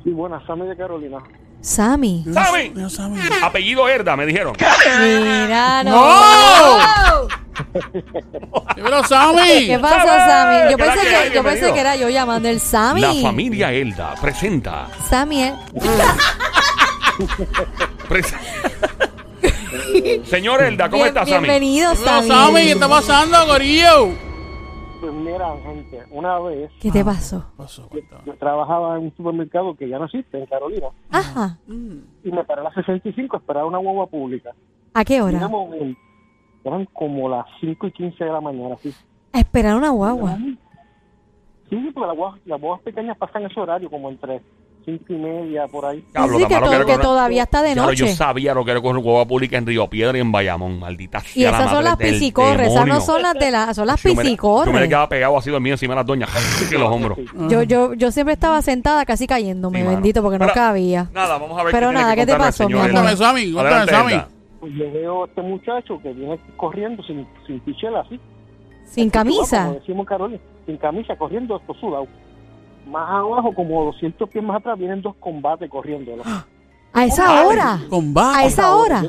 Sí, 0.05 0.11
buenas, 0.11 0.45
Sammy 0.47 0.67
de 0.67 0.77
Carolina. 0.77 1.19
Sammy. 1.63 2.25
Sammy. 2.31 2.71
No, 2.75 2.91
Sammy. 2.91 3.19
Apellido 3.43 3.89
Herda, 3.89 4.17
me 4.17 4.27
dijeron. 4.27 4.55
Mira, 5.01 5.83
no. 5.83 5.91
¡No! 5.93 7.29
Dímelo, 8.77 9.03
Sammy. 9.05 9.67
¿Qué 9.67 9.79
pasó, 9.81 10.07
Sammy? 10.09 10.71
Yo 10.73 10.77
¿qué 10.77 10.85
pensé 10.85 11.01
que 11.01 11.35
yo 11.35 11.43
pensé 11.43 11.73
que 11.73 11.81
era 11.81 11.97
yo 11.97 12.11
llamando 12.11 12.49
el 12.51 12.61
Sammy. 12.61 13.01
La 13.01 13.15
familia 13.15 13.73
Elda 13.73 14.15
presenta. 14.21 14.89
Sammy, 15.09 15.45
¿eh? 15.45 15.55
pres- 18.09 18.35
Señor 20.27 20.63
Elda, 20.63 20.91
¿cómo 20.91 21.05
Bien- 21.05 21.09
estás, 21.17 21.29
Sammy? 21.29 21.41
Bienvenido. 21.49 21.95
Sammy. 21.97 22.61
¿Qué 22.61 22.73
está 22.73 22.89
pasando, 22.89 23.47
Corillo? 23.47 24.13
Mira, 25.35 25.53
gente, 25.65 26.01
una 26.13 26.39
vez 26.39 26.71
¿Qué 26.81 26.93
te 26.93 27.05
pasó? 27.05 27.45
Pasó, 27.57 27.91
yo 28.25 28.35
trabajaba 28.37 28.97
en 28.99 29.07
un 29.07 29.17
supermercado 29.17 29.75
que 29.75 29.89
ya 29.89 29.99
no 29.99 30.05
existe 30.05 30.39
en 30.39 30.47
Carolina 30.47 30.87
Ajá. 31.11 31.59
y 31.67 32.31
me 32.31 32.45
paré 32.45 32.61
a 32.61 32.65
las 32.65 32.75
65 32.75 33.35
a 33.35 33.41
esperar 33.41 33.65
una 33.65 33.79
guagua 33.79 34.07
pública. 34.07 34.53
¿A 34.93 35.05
qué 35.05 35.21
hora? 35.21 35.51
eran 36.63 36.87
como 36.93 37.29
las 37.29 37.47
5 37.61 37.89
y 37.89 37.91
15 37.91 38.25
de 38.25 38.31
la 38.31 38.41
mañana, 38.41 38.77
sí. 38.77 38.95
A 39.33 39.41
esperar 39.41 39.77
una 39.77 39.91
guagua. 39.91 40.39
Sí, 41.69 41.91
porque 41.93 42.07
las 42.07 42.17
guaguas, 42.17 42.41
las 42.47 42.61
guaguas 42.61 42.83
pequeñas 42.83 43.19
pasan 43.19 43.45
ese 43.45 43.59
horario, 43.59 43.91
como 43.91 44.11
entre 44.11 44.41
5 44.85 45.05
y 45.09 45.15
media, 45.15 45.67
por 45.69 45.87
ahí. 45.87 46.05
Diablo, 46.13 46.39
Sí, 46.39 46.45
que, 46.47 46.55
to- 46.59 46.71
que 46.71 46.85
que 46.85 46.99
todavía 46.99 47.43
está 47.45 47.63
de 47.63 47.73
Claro, 47.73 47.93
yo 47.93 48.05
noche. 48.05 48.15
sabía 48.17 48.53
lo 48.55 48.65
que 48.65 48.71
era 48.73 48.81
con 48.83 48.97
hueva 48.99 49.25
pública 49.27 49.57
en 49.57 49.67
Río 49.67 49.89
Piedra 49.89 50.17
y 50.19 50.21
en 50.21 50.31
Bayamón, 50.31 50.79
maldita 50.79 51.21
sea. 51.21 51.31
Y 51.35 51.43
la 51.45 51.51
esas 51.51 51.65
son 51.71 51.85
madre 51.85 51.85
las 51.85 51.97
piscicorres, 51.97 52.69
esas 52.69 52.87
no 52.87 53.01
son 53.01 53.23
las 53.23 53.35
de 53.35 53.51
las, 53.51 53.75
son 53.77 53.87
las 53.87 54.03
Yo 54.03 54.09
me, 54.11 54.15
yo 54.15 54.17
me 54.17 54.23
piscicorres. 54.25 54.89
quedaba 54.89 55.09
pegado 55.09 55.39
así 55.39 55.51
dormido 55.51 55.75
encima 55.75 55.95
de 55.95 56.01
las 56.01 56.07
doñas, 56.07 56.31
que 56.71 56.79
los 56.79 56.91
hombros. 56.91 57.19
Yo, 57.49 57.63
yo, 57.63 57.95
yo 57.95 58.11
siempre 58.11 58.35
estaba 58.35 58.61
sentada 58.63 59.05
casi 59.07 59.27
cayéndome, 59.27 59.81
Sí, 59.83 59.87
bendito, 59.89 60.23
porque 60.23 60.39
no 60.39 60.45
Pero- 60.45 60.55
cabía. 60.55 61.09
Nada, 61.15 61.39
vamos 61.39 61.59
a 61.59 61.65
ver 61.65 61.73
Pero 61.73 61.89
qué 61.89 61.95
nada, 61.95 62.15
que 62.15 62.21
¿qué 62.21 62.27
te 62.27 62.37
pasó, 62.39 62.69
mi 62.69 62.75
amor? 62.79 63.17
Sammy, 63.17 63.53
Sammy. 63.89 64.23
Pues 64.61 64.73
yo 64.75 64.93
veo 64.93 65.25
a 65.25 65.27
este 65.27 65.43
muchacho 65.43 65.99
que 66.03 66.13
viene 66.13 66.39
corriendo 66.57 67.03
sin, 67.03 67.27
sin 67.47 67.61
pichela 67.61 68.01
así. 68.01 68.19
Sin 68.87 69.11
Como 69.11 69.25
camisa. 69.25 69.73
decimos 69.73 70.01
en 70.01 70.05
Carolina, 70.07 70.41
sin 70.67 70.77
camisa, 70.77 71.17
corriendo 71.17 71.57
esto 71.57 71.75
sudado. 71.75 72.07
Más 72.87 73.09
abajo, 73.11 73.55
como 73.55 73.85
200 73.87 74.29
pies 74.29 74.45
más 74.45 74.57
atrás, 74.59 74.79
vienen 74.79 75.01
dos 75.03 75.15
combates 75.17 75.71
corriendo. 75.71 76.13
A 76.93 77.05
esa 77.05 77.45
hora. 77.47 77.81
Combate. 77.89 78.39
A 78.39 78.45
esa 78.47 78.77
hora. 78.77 79.03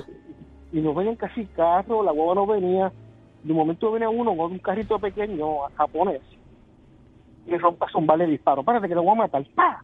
Y 0.71 0.79
no 0.79 0.93
venían 0.93 1.15
casi 1.15 1.45
carro, 1.47 2.03
la 2.03 2.11
guagua 2.11 2.35
no 2.35 2.47
venía. 2.47 2.91
De 3.43 3.51
un 3.51 3.57
momento 3.59 3.91
viene 3.91 4.07
uno 4.07 4.35
con 4.35 4.51
un 4.53 4.59
carrito 4.59 4.97
pequeño 4.97 5.45
japonés 5.75 6.21
y 7.45 7.55
rompe 7.57 7.85
a 7.85 7.89
zumbarle 7.91 8.25
disparo. 8.25 8.63
Párate 8.63 8.87
que 8.87 8.95
lo 8.95 9.03
voy 9.03 9.11
a 9.11 9.15
matar. 9.15 9.45
¡Pah! 9.53 9.83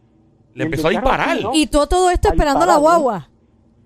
Le 0.54 0.64
empezó 0.64 0.88
a 0.88 0.90
disparar. 0.90 1.36
Y 1.54 1.66
todo, 1.68 1.86
todo 1.86 2.10
esto 2.10 2.28
Ahí 2.28 2.32
esperando 2.34 2.66
la 2.66 2.76
guagua. 2.76 3.28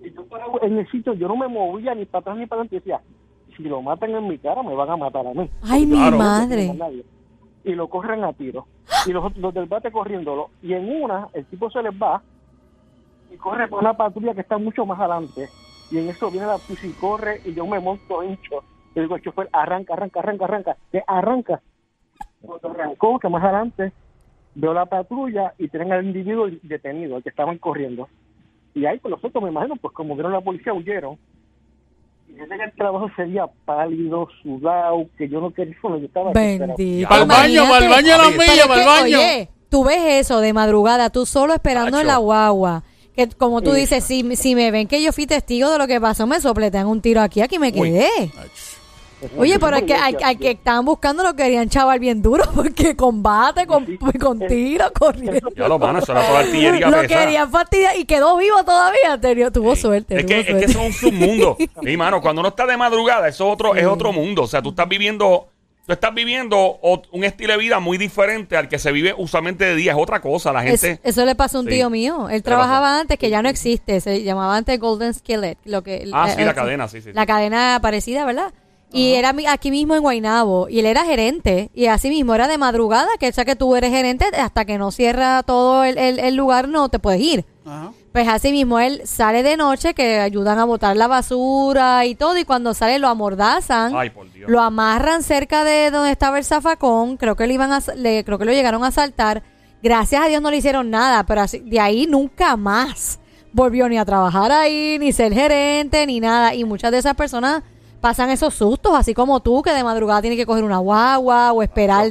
Y 0.03 0.11
yo 0.13 0.25
en 0.63 0.79
el 0.79 0.91
sitio, 0.91 1.13
yo 1.15 1.29
no 1.29 1.37
me 1.37 1.47
movía 1.49 1.95
ni 1.95 2.07
para 2.07 2.21
atrás 2.21 2.37
ni 2.39 2.47
para 2.47 2.63
adelante. 2.63 2.77
y 2.77 2.79
Decía, 2.79 3.01
si 3.57 3.65
lo 3.65 3.83
matan 3.83 4.11
en 4.11 4.29
mi 4.29 4.39
cara, 4.39 4.63
me 4.63 4.75
van 4.75 4.89
a 4.91 4.97
matar 4.97 5.27
a 5.27 5.35
mí. 5.35 5.49
Ay, 5.63 5.85
mi 5.87 5.97
Claro. 5.97 6.17
madre. 6.19 6.75
Y 7.67 7.75
lo 7.75 7.89
corren 7.89 8.25
a 8.25 8.33
tiro. 8.33 8.67
Y 9.07 9.13
los, 9.13 9.37
los 9.37 9.53
del 9.53 9.67
bate 9.67 9.93
corriéndolo. 9.93 10.49
Y 10.63 10.73
en 10.73 11.03
una, 11.03 11.29
el 11.35 11.45
tipo 11.45 11.71
se 11.71 11.83
les 11.83 11.93
va 11.93 12.23
y 13.31 13.37
corre 13.37 13.69
por 13.69 13.81
una 13.81 13.95
patrulla 13.95 14.35
que 14.35 14.41
está 14.41 14.57
mucho 14.57 14.87
más 14.87 14.99
adelante. 14.99 15.49
Y 15.91 15.99
en 15.99 16.09
eso 16.09 16.31
viene 16.31 16.47
la 16.47 16.57
y 16.83 16.93
corre 16.93 17.41
y 17.45 17.53
yo 17.53 17.67
me 17.67 17.79
monto 17.79 18.23
hincho. 18.23 18.65
Le 18.95 19.03
digo 19.03 19.15
al 19.15 19.23
chofer, 19.23 19.49
arranca, 19.53 19.93
arranca, 19.93 20.21
arranca, 20.21 20.45
arranca. 20.45 20.77
Que 20.91 21.03
arranca. 21.07 21.61
Cuando 22.41 22.71
arrancó, 22.71 23.19
que 23.19 23.29
más 23.29 23.45
adelante 23.45 23.93
veo 24.55 24.73
la 24.73 24.87
patrulla 24.87 25.55
y 25.59 25.69
tienen 25.69 25.93
al 25.93 26.07
individuo 26.07 26.49
detenido, 26.63 27.17
al 27.17 27.23
que 27.23 27.29
estaban 27.29 27.59
corriendo. 27.59 28.09
Y 28.75 28.87
ahí, 28.87 28.99
pues 28.99 29.11
nosotros, 29.11 29.43
me 29.43 29.51
imagino, 29.51 29.77
pues 29.77 29.93
como 29.95 30.15
vieron 30.15 30.33
la 30.33 30.41
policía, 30.41 30.73
huyeron. 30.73 31.19
Que 32.37 32.43
el 32.43 32.73
trabajo 32.77 33.09
sería 33.17 33.47
pálido, 33.65 34.29
sudado, 34.43 35.07
que 35.17 35.29
yo 35.29 35.41
no 35.41 35.53
quería, 35.53 35.75
yo 35.83 35.97
estaba. 35.97 36.33
Bendito. 36.33 37.09
Para 37.09 37.23
el 37.23 37.29
baño, 37.29 37.65
para 37.69 37.85
el 37.87 37.91
baño 37.91 38.17
la 38.19 38.29
es 38.29 38.67
para 38.67 38.81
el 38.81 38.87
baño. 38.87 39.19
Oye, 39.19 39.49
tú 39.71 39.85
ves 39.85 40.27
eso 40.27 40.41
de 40.41 40.53
madrugada, 40.53 41.11
tú 41.11 41.25
solo 41.25 41.55
esperando 41.55 41.89
en 41.89 41.93
Tacho. 41.95 42.07
la 42.07 42.17
guagua. 42.19 42.85
Que 43.15 43.29
como 43.29 43.63
tú 43.63 43.73
dices, 43.73 44.05
si, 44.05 44.37
si 44.37 44.55
me 44.55 44.71
ven 44.71 44.87
que 44.87 45.03
yo 45.03 45.11
fui 45.13 45.27
testigo 45.27 45.71
de 45.71 45.79
lo 45.79 45.87
que 45.87 45.99
pasó, 45.99 46.27
me 46.27 46.39
sopletean 46.39 46.87
un 46.87 47.01
tiro 47.01 47.23
aquí, 47.23 47.41
aquí 47.41 47.59
me 47.59 47.73
Uy. 47.75 48.05
Oye, 49.39 49.59
pero 49.59 49.77
es 49.77 49.85
que 49.85 49.95
al, 49.95 50.17
al 50.23 50.39
que 50.39 50.51
estaban 50.51 50.85
buscando 50.85 51.23
lo 51.23 51.35
querían 51.35 51.69
chaval 51.69 51.99
bien 51.99 52.21
duro, 52.21 52.45
porque 52.55 52.95
combate, 52.97 53.67
con, 53.67 53.87
Sí. 53.87 53.99
con 54.19 54.39
tiro, 54.47 54.93
corriendo. 54.93 55.49
Ya 55.57 55.69
lo 55.69 55.79
mano, 55.79 56.01
eso 56.01 56.13
era 56.13 56.27
toda 56.27 56.41
artillería 56.41 56.89
Lo 56.91 57.01
pesada. 57.01 57.25
querían 57.25 57.51
fastidiar 57.51 57.97
y 57.97 58.05
quedó 58.05 58.37
vivo 58.37 58.63
todavía. 58.65 59.19
Tenio, 59.21 59.51
tuvo 59.51 59.75
suerte. 59.75 60.17
Es 60.19 60.27
tuvo 60.27 60.29
que, 60.29 60.41
es 60.41 60.47
que 60.47 60.65
eso 60.67 60.81
es 60.81 60.87
un 60.87 60.93
submundo. 60.93 61.57
Sí, 61.83 61.97
mano, 61.97 62.21
cuando 62.21 62.41
uno 62.41 62.49
está 62.51 62.67
de 62.67 62.77
madrugada, 62.77 63.29
eso 63.29 63.47
es 63.47 63.53
otro, 63.55 63.75
es 63.75 63.87
otro 63.87 64.13
mundo. 64.13 64.43
O 64.43 64.47
sea, 64.47 64.61
tú 64.61 64.71
estás 64.71 64.89
viviendo, 64.89 65.49
tú 65.87 65.93
estás 65.93 66.13
viviendo 66.15 66.79
un 67.13 67.25
estilo 67.25 67.53
de 67.55 67.59
vida 67.59 67.81
muy 67.81 67.97
diferente 67.99 68.57
al 68.57 68.69
que 68.69 68.79
se 68.79 68.93
vive 68.93 69.15
usualmente 69.17 69.65
de 69.65 69.77
día. 69.77 69.93
Es 69.93 69.99
otra 69.99 70.21
cosa. 70.21 70.53
La 70.53 70.65
Es- 70.67 70.81
gente. 70.83 71.01
eso 71.09 71.25
le 71.25 71.35
pasó 71.35 71.59
a 71.59 71.61
un 71.63 71.67
Sí. 71.69 71.75
tío 71.75 71.89
mío. 71.91 72.29
Él 72.29 72.43
trabajaba 72.43 72.89
pasó. 72.89 73.01
antes, 73.01 73.19
que 73.19 73.31
ya 73.31 73.41
no 73.43 73.49
existe. 73.49 74.01
Se 74.01 74.23
llamaba 74.23 74.57
antes 74.57 74.79
Golden 74.79 75.15
Skillet. 75.15 75.57
Lo 75.65 75.83
que, 75.83 76.09
Ah, 76.13 76.29
sí, 76.29 76.43
la 76.45 76.51
eh, 76.51 76.55
cadena, 76.55 76.89
sí, 76.89 77.01
sí, 77.01 77.09
sí. 77.11 77.15
La 77.15 77.25
cadena 77.27 77.79
parecida, 77.81 78.25
¿verdad? 78.27 78.53
Y 78.93 79.13
era 79.15 79.35
aquí 79.49 79.71
mismo 79.71 79.95
en 79.95 80.01
Guainabo. 80.03 80.69
Y 80.69 80.79
él 80.79 80.87
era 80.87 81.05
gerente. 81.05 81.71
Y 81.75 81.87
así 81.87 82.09
mismo 82.09 82.35
era 82.35 82.49
de 82.49 82.57
madrugada, 82.57 83.09
que 83.19 83.29
o 83.29 83.33
sea 83.33 83.45
que 83.45 83.57
tú 83.57 83.77
eres 83.77 83.91
gerente 83.91 84.25
hasta 84.39 84.65
que 84.65 84.79
no 84.79 84.91
cierra 84.91 85.43
todo 85.43 85.85
el, 85.85 85.99
el- 85.99 86.19
el 86.19 86.35
lugar, 86.37 86.69
no 86.69 86.89
te 86.89 86.99
puedes 86.99 87.21
ir. 87.21 87.45
Ajá. 87.67 87.93
Pues 88.13 88.29
así 88.29 88.51
mismo 88.53 88.79
él 88.79 89.03
sale 89.05 89.43
de 89.43 89.59
noche, 89.59 89.93
que 89.93 90.21
ayudan 90.21 90.59
a 90.59 90.65
botar 90.65 90.97
la 90.97 91.07
basura 91.09 92.07
y 92.07 92.15
todo. 92.15 92.39
Y 92.39 92.45
cuando 92.45 92.73
sale 92.73 92.99
lo 92.99 93.09
amordazan. 93.09 93.95
Ay, 93.95 94.09
por 94.11 94.33
Dios. 94.33 94.49
Lo 94.51 94.61
amarran 94.63 95.23
cerca 95.23 95.65
de 95.65 95.91
donde 95.91 96.13
estaba 96.13 96.39
el 96.39 96.45
zafacón. 96.45 97.17
Creo 97.19 97.37
que 97.37 97.47
le 97.47 97.53
iban 97.55 97.73
a, 97.73 97.83
le, 97.97 98.25
creo 98.25 98.39
que 98.39 98.47
lo 98.47 98.53
llegaron 98.53 98.85
a 98.85 98.89
asaltar. 98.89 99.43
Gracias 99.83 100.23
a 100.23 100.29
Dios 100.29 100.41
no 100.41 100.51
le 100.51 100.57
hicieron 100.57 100.89
nada, 100.91 101.27
pero 101.27 101.43
así- 101.43 101.59
de 101.61 101.79
ahí 101.81 102.07
nunca 102.07 102.57
más 102.57 103.19
volvió 103.53 103.89
ni 103.89 103.99
a 103.99 104.05
trabajar 104.07 104.51
ahí, 104.53 104.97
ni 104.99 105.13
ser 105.13 105.35
gerente, 105.35 106.07
ni 106.07 106.19
nada. 106.21 106.55
Y 106.55 106.65
muchas 106.65 106.91
de 106.93 106.99
esas 106.99 107.15
personas 107.15 107.63
pasan 108.07 108.31
esos 108.31 108.55
sustos, 108.55 108.93
así 108.95 109.15
como 109.15 109.41
tú, 109.41 109.63
que 109.63 109.73
de 109.73 109.83
madrugada 109.83 110.21
tienes 110.21 110.39
que 110.39 110.47
coger 110.47 110.63
una 110.63 110.79
guagua 110.79 111.53
o 111.53 111.61
esperar 111.61 112.07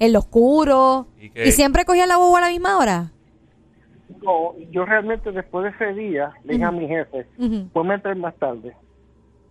en 0.00 0.12
lo 0.12 0.18
oscuro. 0.18 1.06
Y 1.20 1.30
¿Y, 1.40 1.52
siempre 1.52 1.84
cogías 1.84 2.08
la 2.08 2.16
guagua 2.16 2.38
a 2.38 2.40
la 2.40 2.48
misma 2.48 2.76
hora? 2.78 3.12
No, 4.24 4.54
yo 4.72 4.84
realmente 4.84 5.30
después 5.30 5.62
de 5.62 5.70
ese 5.70 5.94
día 5.94 6.32
le 6.42 6.54
dije 6.54 6.64
a 6.64 6.72
mi 6.72 6.88
jefe, 6.88 7.28
pues 7.72 7.86
me 7.86 7.94
entrar 7.94 8.16
más 8.16 8.34
tarde. 8.34 8.74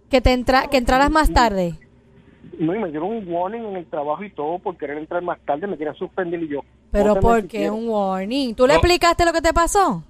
Que 0.10 0.20
te 0.20 0.34
entra, 0.34 0.68
que 0.68 0.76
entraras 0.76 1.10
más 1.10 1.32
tarde. 1.32 1.80
No, 2.60 2.76
y 2.76 2.80
me 2.80 2.90
dieron 2.90 3.12
un 3.12 3.26
warning 3.34 3.64
en 3.64 3.78
el 3.78 3.86
trabajo 3.86 4.22
y 4.22 4.32
todo 4.32 4.60
por 4.60 4.76
querer 4.76 4.98
entrar 4.98 5.22
más 5.22 5.40
tarde, 5.46 5.66
me 5.66 5.78
querían 5.78 5.96
suspender 5.96 6.44
y 6.44 6.50
yo. 6.50 6.60
Pero 6.92 7.16
no 7.16 7.22
¿por 7.22 7.48
qué 7.48 7.72
un 7.72 7.88
warning? 7.88 8.54
¿Tú 8.54 8.68
le 8.68 8.74
No. 8.74 8.80
explicaste 8.80 9.24
lo 9.24 9.32
que 9.32 9.42
te 9.42 9.54
pasó? 9.54 10.04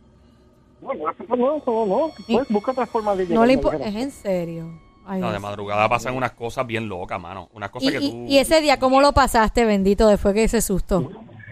No, 0.82 0.94
no, 0.96 1.36
no, 1.36 1.58
eso 1.58 1.86
no, 1.86 2.12
pues 2.28 2.48
busca 2.50 2.72
otra 2.72 2.88
forma 2.88 3.16
de 3.16 3.28
llegar. 3.28 3.38
No 3.38 3.46
le. 3.46 3.54
Es 3.88 3.96
en 3.96 4.10
serio. 4.10 4.85
Ay, 5.08 5.22
No, 5.22 5.32
de 5.32 5.40
madrugada 5.40 5.88
pasan 5.90 6.16
unas 6.16 6.32
cosas 6.32 6.66
bien 6.66 6.88
locas, 6.90 7.20
mano. 7.22 7.50
Unas 7.54 7.70
cosas 7.70 7.90
Y, 7.90 7.92
que 7.98 8.04
y- 8.04 8.12
tú. 8.12 8.26
y 8.28 8.38
ese 8.40 8.62
día, 8.62 8.80
¿cómo 8.80 9.02
lo 9.02 9.12
pasaste, 9.14 9.66
bendito, 9.66 10.08
después 10.08 10.34
que 10.34 10.44
ese 10.46 10.62
susto? 10.62 11.10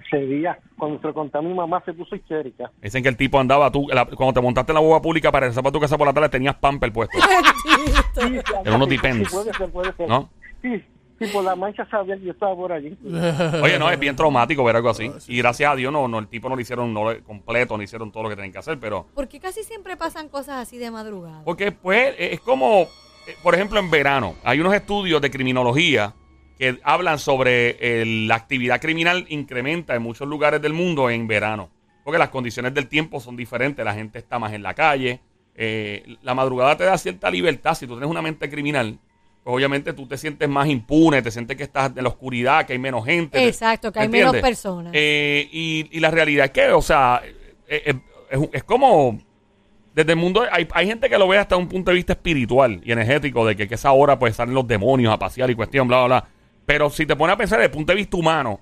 Ese 0.07 0.17
día, 0.25 0.60
cuando 0.77 1.00
se 1.01 1.07
lo 1.07 1.13
conté 1.13 1.38
a 1.38 1.41
mi 1.41 1.53
mamá, 1.53 1.81
se 1.86 1.93
puso 1.93 2.15
histérica. 2.15 2.72
Dicen 2.81 3.01
que 3.03 3.10
el 3.10 3.17
tipo 3.17 3.39
andaba, 3.39 3.72
tú, 3.72 3.88
la- 3.89 4.05
cuando 4.05 4.33
te 4.33 4.41
montaste 4.41 4.72
en 4.72 4.75
la 4.75 4.81
boba 4.81 5.01
pública 5.01 5.31
para 5.31 5.45
regresar 5.45 5.63
para 5.63 5.74
tu 5.74 5.79
casa 5.79 5.98
por 5.98 6.05
la 6.07 6.13
tarde, 6.13 6.29
tenías 6.29 6.55
pamper 6.55 6.91
puesto. 6.93 7.17
Era 8.65 8.75
unos 8.75 8.89
depends. 8.89 9.29
Sí, 9.29 9.36
puede 9.36 9.53
ser, 9.53 9.69
puede 9.72 9.93
ser. 9.93 10.07
¿No? 10.07 10.29
Sí, 10.62 10.83
sí, 11.19 11.25
por 11.27 11.43
la 11.43 11.55
mancha 11.55 11.86
sabía 11.89 12.15
que 12.15 12.24
yo 12.25 12.31
estaba 12.31 12.55
por 12.55 12.72
allí. 12.72 12.98
Oye, 13.62 13.79
no, 13.79 13.89
es 13.89 14.00
bien 14.00 14.15
traumático 14.15 14.63
ver 14.63 14.75
algo 14.75 14.89
así. 14.89 15.12
Y 15.27 15.38
gracias 15.38 15.72
a 15.72 15.75
Dios, 15.75 15.91
no, 15.91 16.07
no 16.07 16.19
el 16.19 16.27
tipo 16.27 16.50
no 16.50 16.55
le 16.55 16.62
hicieron 16.62 16.93
no, 16.93 17.12
le- 17.12 17.22
completo, 17.22 17.75
no 17.77 17.83
hicieron 17.83 18.12
todo 18.12 18.24
lo 18.24 18.29
que 18.29 18.36
tenían 18.36 18.51
que 18.51 18.60
hacer, 18.60 18.79
pero. 18.79 19.07
¿Por 19.13 19.27
qué 19.27 19.39
casi 19.39 19.63
siempre 19.63 19.98
pasan 19.98 20.29
cosas 20.29 20.57
así 20.62 20.77
de 20.77 20.91
madrugada? 20.91 21.41
Porque, 21.43 21.72
pues, 21.72 22.15
es 22.17 22.39
como, 22.41 22.88
por 23.42 23.56
ejemplo, 23.56 23.80
en 23.80 23.89
verano, 23.89 24.36
hay 24.44 24.60
unos 24.60 24.74
estudios 24.74 25.22
de 25.22 25.32
criminología 25.32 26.13
que 26.58 26.80
hablan 26.84 27.20
sobre 27.20 28.01
el- 28.01 28.27
la 28.27 28.36
actividad 28.36 28.80
criminal 28.82 29.25
incrementa 29.30 29.96
en 29.96 30.01
muchos 30.03 30.27
lugares 30.27 30.62
del 30.62 30.74
mundo 30.74 31.10
en 31.10 31.27
verano. 31.27 31.70
Porque 32.03 32.18
las 32.20 32.30
condiciones 32.30 32.74
del 32.74 32.88
tiempo 32.88 33.20
son 33.20 33.36
diferentes, 33.36 33.84
la 33.84 33.94
gente 33.94 34.20
está 34.20 34.39
más 34.39 34.53
en 34.53 34.63
la 34.63 34.74
calle. 34.74 35.20
eh, 35.56 36.18
la 36.24 36.34
madrugada 36.34 36.75
te 36.75 36.84
da 36.84 36.98
cierta 36.98 37.30
libertad. 37.30 37.75
Si 37.75 37.86
tú 37.86 37.94
tienes 37.94 38.10
una 38.10 38.24
mente 38.24 38.50
criminal, 38.50 38.98
pues 39.44 39.56
obviamente 39.56 39.94
tú 39.94 40.08
te 40.08 40.18
sientes 40.18 40.50
más 40.50 40.68
impune, 40.68 41.22
te 41.22 41.30
sientes 41.30 41.56
que 41.56 41.62
estás 41.62 41.92
en 41.96 42.01
la 42.01 42.10
oscuridad, 42.10 42.65
que 42.65 42.74
hay 42.74 42.80
menos 42.80 43.06
gente. 43.06 43.48
Exacto, 43.48 43.92
que 43.92 44.00
¿Me 44.00 44.03
hay 44.06 44.10
menos 44.10 44.36
personas. 44.38 44.92
Eh, 44.96 45.48
y, 45.51 45.89
y 45.92 46.00
la 46.00 46.10
realidad 46.10 46.46
es 46.46 46.51
que, 46.51 46.72
o 46.72 46.82
sea, 46.82 47.22
eh, 47.68 47.84
eh, 47.86 47.94
es, 48.32 48.39
es 48.51 48.63
como 48.63 49.20
desde 49.95 50.13
el 50.13 50.17
mundo 50.17 50.43
hay, 50.51 50.67
hay 50.71 50.88
gente 50.88 51.09
que 51.09 51.17
lo 51.17 51.27
ve 51.27 51.38
hasta 51.38 51.55
un 51.55 51.67
punto 51.67 51.91
de 51.91 51.95
vista 51.95 52.13
espiritual 52.13 52.81
y 52.83 52.91
energético 52.91 53.45
de 53.45 53.55
que, 53.55 53.73
esa 53.73 53.91
hora 53.91 54.17
pues 54.17 54.35
salen 54.35 54.55
los 54.55 54.67
demonios 54.67 55.13
a 55.13 55.19
pasear 55.19 55.50
y 55.50 55.55
cuestión, 55.55 55.88
bla, 55.88 56.05
bla, 56.05 56.07
bla. 56.07 56.27
Pero 56.65 56.89
si 56.89 57.05
te 57.05 57.15
pones 57.15 57.35
a 57.35 57.38
pensar 57.38 57.59
desde 57.59 57.71
el 57.71 57.71
punto 57.71 57.91
de 57.91 57.97
vista 57.97 58.17
humano, 58.17 58.59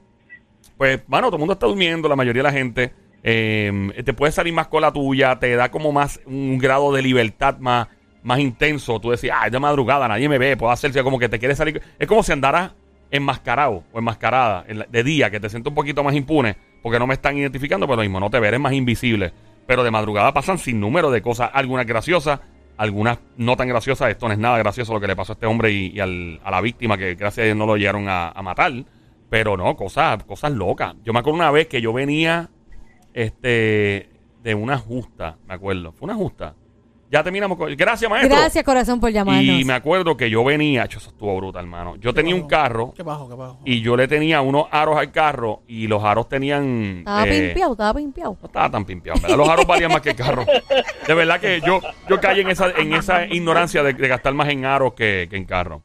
pues, 0.78 1.02
mano, 1.08 1.28
todo 1.28 1.36
el 1.38 1.40
mundo 1.40 1.54
está 1.54 1.68
durmiendo, 1.68 2.10
la 2.10 2.16
mayoría 2.16 2.42
de 2.42 2.50
la 2.50 2.54
gente. 2.54 2.94
eh, 3.24 4.02
te 4.04 4.14
puede 4.14 4.32
salir 4.32 4.52
más 4.52 4.68
con 4.68 4.82
la 4.82 4.92
tuya, 4.92 5.38
te 5.38 5.56
da 5.56 5.70
como 5.70 5.92
más 5.92 6.20
un 6.26 6.58
grado 6.58 6.92
de 6.92 7.04
libertad 7.04 7.58
más, 7.60 7.88
más 8.24 8.40
intenso. 8.40 9.00
Tú 9.00 9.12
decís, 9.12 9.30
ah, 9.34 9.48
es 9.48 9.60
madrugada, 9.60 10.08
nadie 10.08 10.28
me 10.28 10.38
ve, 10.38 10.58
puedo 10.58 10.72
hacerse 10.72 11.04
como 11.04 11.20
que 11.20 11.30
te 11.30 11.40
quiere 11.40 11.56
salir. 11.56 11.82
Es 12.00 12.08
como 12.08 12.24
si 12.24 12.32
andaras 12.32 12.72
enmascarado 13.12 13.84
o 13.92 14.00
enmascarada 14.00 14.66
en 14.68 14.86
de 14.90 15.04
día, 15.04 15.30
que 15.30 15.40
te 15.40 15.50
sientes 15.50 15.70
un 15.70 15.76
poquito 15.76 16.04
más 16.04 16.16
impune, 16.16 16.56
porque 16.82 16.98
no 16.98 17.06
me 17.06 17.14
están 17.14 17.38
identificando, 17.38 17.86
pero 17.86 17.98
lo 17.98 18.02
mismo, 18.02 18.20
no 18.20 18.30
te 18.30 18.40
veré 18.40 18.58
más 18.58 18.74
invisible. 18.74 19.34
Pero 19.68 19.84
de 19.84 19.92
madrugada 19.92 20.34
pasan 20.34 20.58
sin 20.58 20.80
número 20.80 21.12
de 21.12 21.22
cosas, 21.22 21.50
algunas 21.54 21.86
graciosas, 21.86 22.40
algunas 22.78 23.20
no 23.38 23.56
tan 23.56 23.68
graciosas. 23.68 24.10
Esto 24.10 24.28
no 24.28 24.34
es 24.34 24.40
nada 24.40 24.58
gracioso 24.58 24.94
lo 24.94 25.00
que 25.00 25.08
le 25.08 25.16
pasó 25.16 25.34
a 25.34 25.36
este 25.36 25.46
hombre 25.46 25.72
y, 25.72 26.00
al- 26.00 26.40
a 26.44 26.52
la 26.52 26.62
víctima, 26.62 26.98
que 26.98 27.16
gracias 27.16 27.44
a 27.44 27.46
Dios 27.46 27.58
no 27.58 27.66
lo 27.66 27.78
llegaron 27.78 28.08
a, 28.10 28.30
a 28.30 28.42
matar. 28.42 28.72
Pero 29.30 29.56
no, 29.56 29.76
cosas, 29.78 30.24
cosas 30.26 30.52
locas. 30.52 30.96
Yo 31.06 31.14
me 31.14 31.20
acuerdo 31.20 31.38
una 31.38 31.52
vez 31.52 31.68
que 31.68 31.80
yo 31.82 31.94
venía 31.94 32.50
este 33.14 34.10
de 34.44 34.56
una 34.56 34.78
justa, 34.78 35.38
me 35.48 35.54
acuerdo. 35.54 35.92
Fue 35.94 36.06
una 36.06 36.16
justa. 36.16 36.56
Ya 37.12 37.22
terminamos 37.24 37.58
con. 37.58 37.76
Gracias, 37.76 38.10
maestro. 38.10 38.38
Gracias, 38.38 38.64
corazón, 38.64 39.02
por 39.02 39.12
llamarnos. 39.12 39.44
Y 39.44 39.66
me 39.66 39.74
acuerdo 39.74 40.16
que 40.16 40.30
yo 40.30 40.46
venía, 40.46 40.84
eso 40.84 40.98
estuvo 40.98 41.36
brutal, 41.36 41.66
hermano. 41.66 41.98
Yo 41.98 42.14
tenía 42.14 42.34
un 42.34 42.48
carro 42.48 42.94
¿Qué 42.96 43.04
bajo, 43.04 43.28
qué 43.28 43.36
bajo? 43.36 43.60
y 43.66 43.82
yo 43.82 43.98
le 43.98 44.08
tenía 44.08 44.40
unos 44.40 44.68
aros 44.72 44.98
al 44.98 45.12
carro 45.12 45.62
y 45.68 45.88
los 45.88 46.02
aros 46.06 46.30
tenían. 46.30 47.00
Estaba 47.00 47.28
eh, 47.28 47.42
pimpiado, 47.48 47.72
estaba 47.74 47.94
pimpiado. 47.94 48.38
no 48.42 48.48
estaba 48.48 48.72
tan 48.72 48.86
pimpeado, 48.86 49.20
¿verdad? 49.20 49.38
Los 49.38 49.50
aros 49.50 49.68
valían 49.68 49.92
más 49.92 50.02
que 50.02 50.12
el 50.12 50.16
carro. 50.16 50.46
De 51.06 51.14
verdad 51.14 51.42
que 51.42 51.60
yo, 51.60 51.82
yo 52.10 52.22
caí 52.22 52.40
en 52.40 52.50
esa, 52.50 52.72
en 52.72 52.94
esa 52.94 53.26
ignorancia 53.26 53.84
de, 53.84 53.94
de 53.94 54.08
gastar 54.08 54.34
más 54.34 54.48
en 54.48 54.64
aros 54.64 54.94
que, 54.94 55.28
que 55.30 55.36
en 55.36 55.44
carro. 55.44 55.82